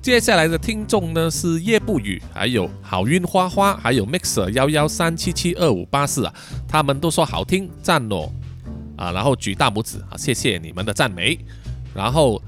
[0.03, 6.35] 接下来的听众呢是叶不语，还有好运花花，还有 mixer 幺幺三七七二五八四啊，
[6.67, 8.29] 他们都说好听，赞哦
[8.97, 11.39] 啊，然后举大拇指啊，谢谢你们的赞美。
[11.95, 12.43] 然后，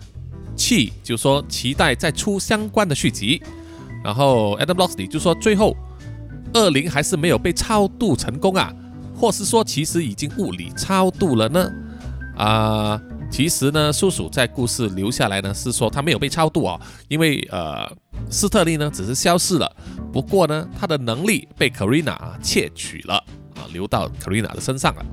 [0.57, 3.41] 气就说期待再出相关的续集。
[4.03, 5.77] 然后 Adam Loxley 就说最后
[6.53, 8.75] 二零还是没有被超度成功啊，
[9.15, 11.71] 或是说其实已经物理超度了呢？
[12.37, 13.01] 啊，
[13.31, 17.85] 其实呢，叔叔在故事留下来呢是说他没有被超度啊，因为呃，
[18.31, 19.77] 斯特利呢只是消失了，
[20.13, 23.17] 不过呢他的能力被 Karina 窃取了
[23.57, 25.05] 啊，留到 Karina 的身上了。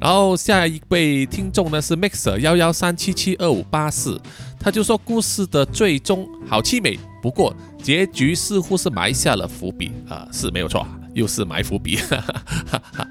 [0.00, 4.20] 然后下一位听众呢是 Mixer 幺幺三七七二五八四，
[4.58, 10.84] 他就说故事的最终好凄美，不过结局似乎是埋下了伏笔啊，是没有错，
[11.14, 13.08] 又是埋伏笔，哈哈哈哈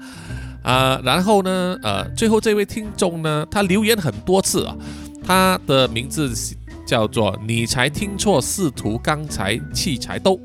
[0.64, 4.74] 啊，然后呢，呃，最后这位听众呢，他留言很多次啊，
[5.22, 6.32] 他的名字
[6.86, 10.40] 叫做你才听错，试图刚才器材都。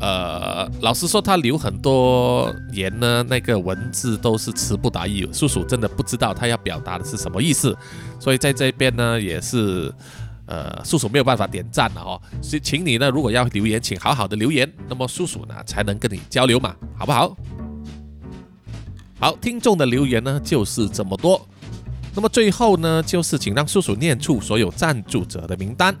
[0.00, 7.76] 呃，老实说，他留很多言呢，那个文字都是词不达意，叔叔真的不知道他要表达的是什么意思，
[8.18, 9.92] 所以在这边呢，也是
[10.46, 17.36] 呃，叔叔没有办法点赞了哦，所以请你呢，如果要留言，请好好的留言，那么叔叔呢才能跟你交流嘛，好不好？
[19.24, 21.40] 好，听众的留言呢就是这么多，
[22.14, 25.96] 那么最后呢，就是请让叔叔念出所有赞助者的名单。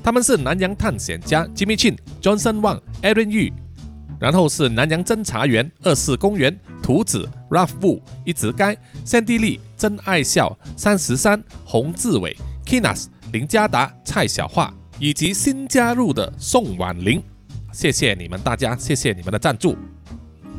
[0.00, 3.52] 他们是南洋探险家 Jimmy Chin、Johnson Wang、Aaron Yu，
[4.20, 17.20] 然后是南洋侦查员二世公园图子 Ralph Wu、一直该 Sandy Lee、真爱笑三十三、洪志伟 Kinas、林家达、蔡小桦，以及新加入的宋婉玲。
[17.72, 19.76] 谢谢你们大家，谢谢你们的赞助。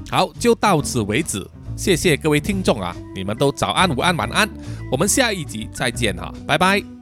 [0.09, 1.49] 好，就到此为止。
[1.75, 4.49] 谢谢各位听众啊，你们都早安、午安、晚安。
[4.91, 7.00] 我们下一集再见哈，拜拜。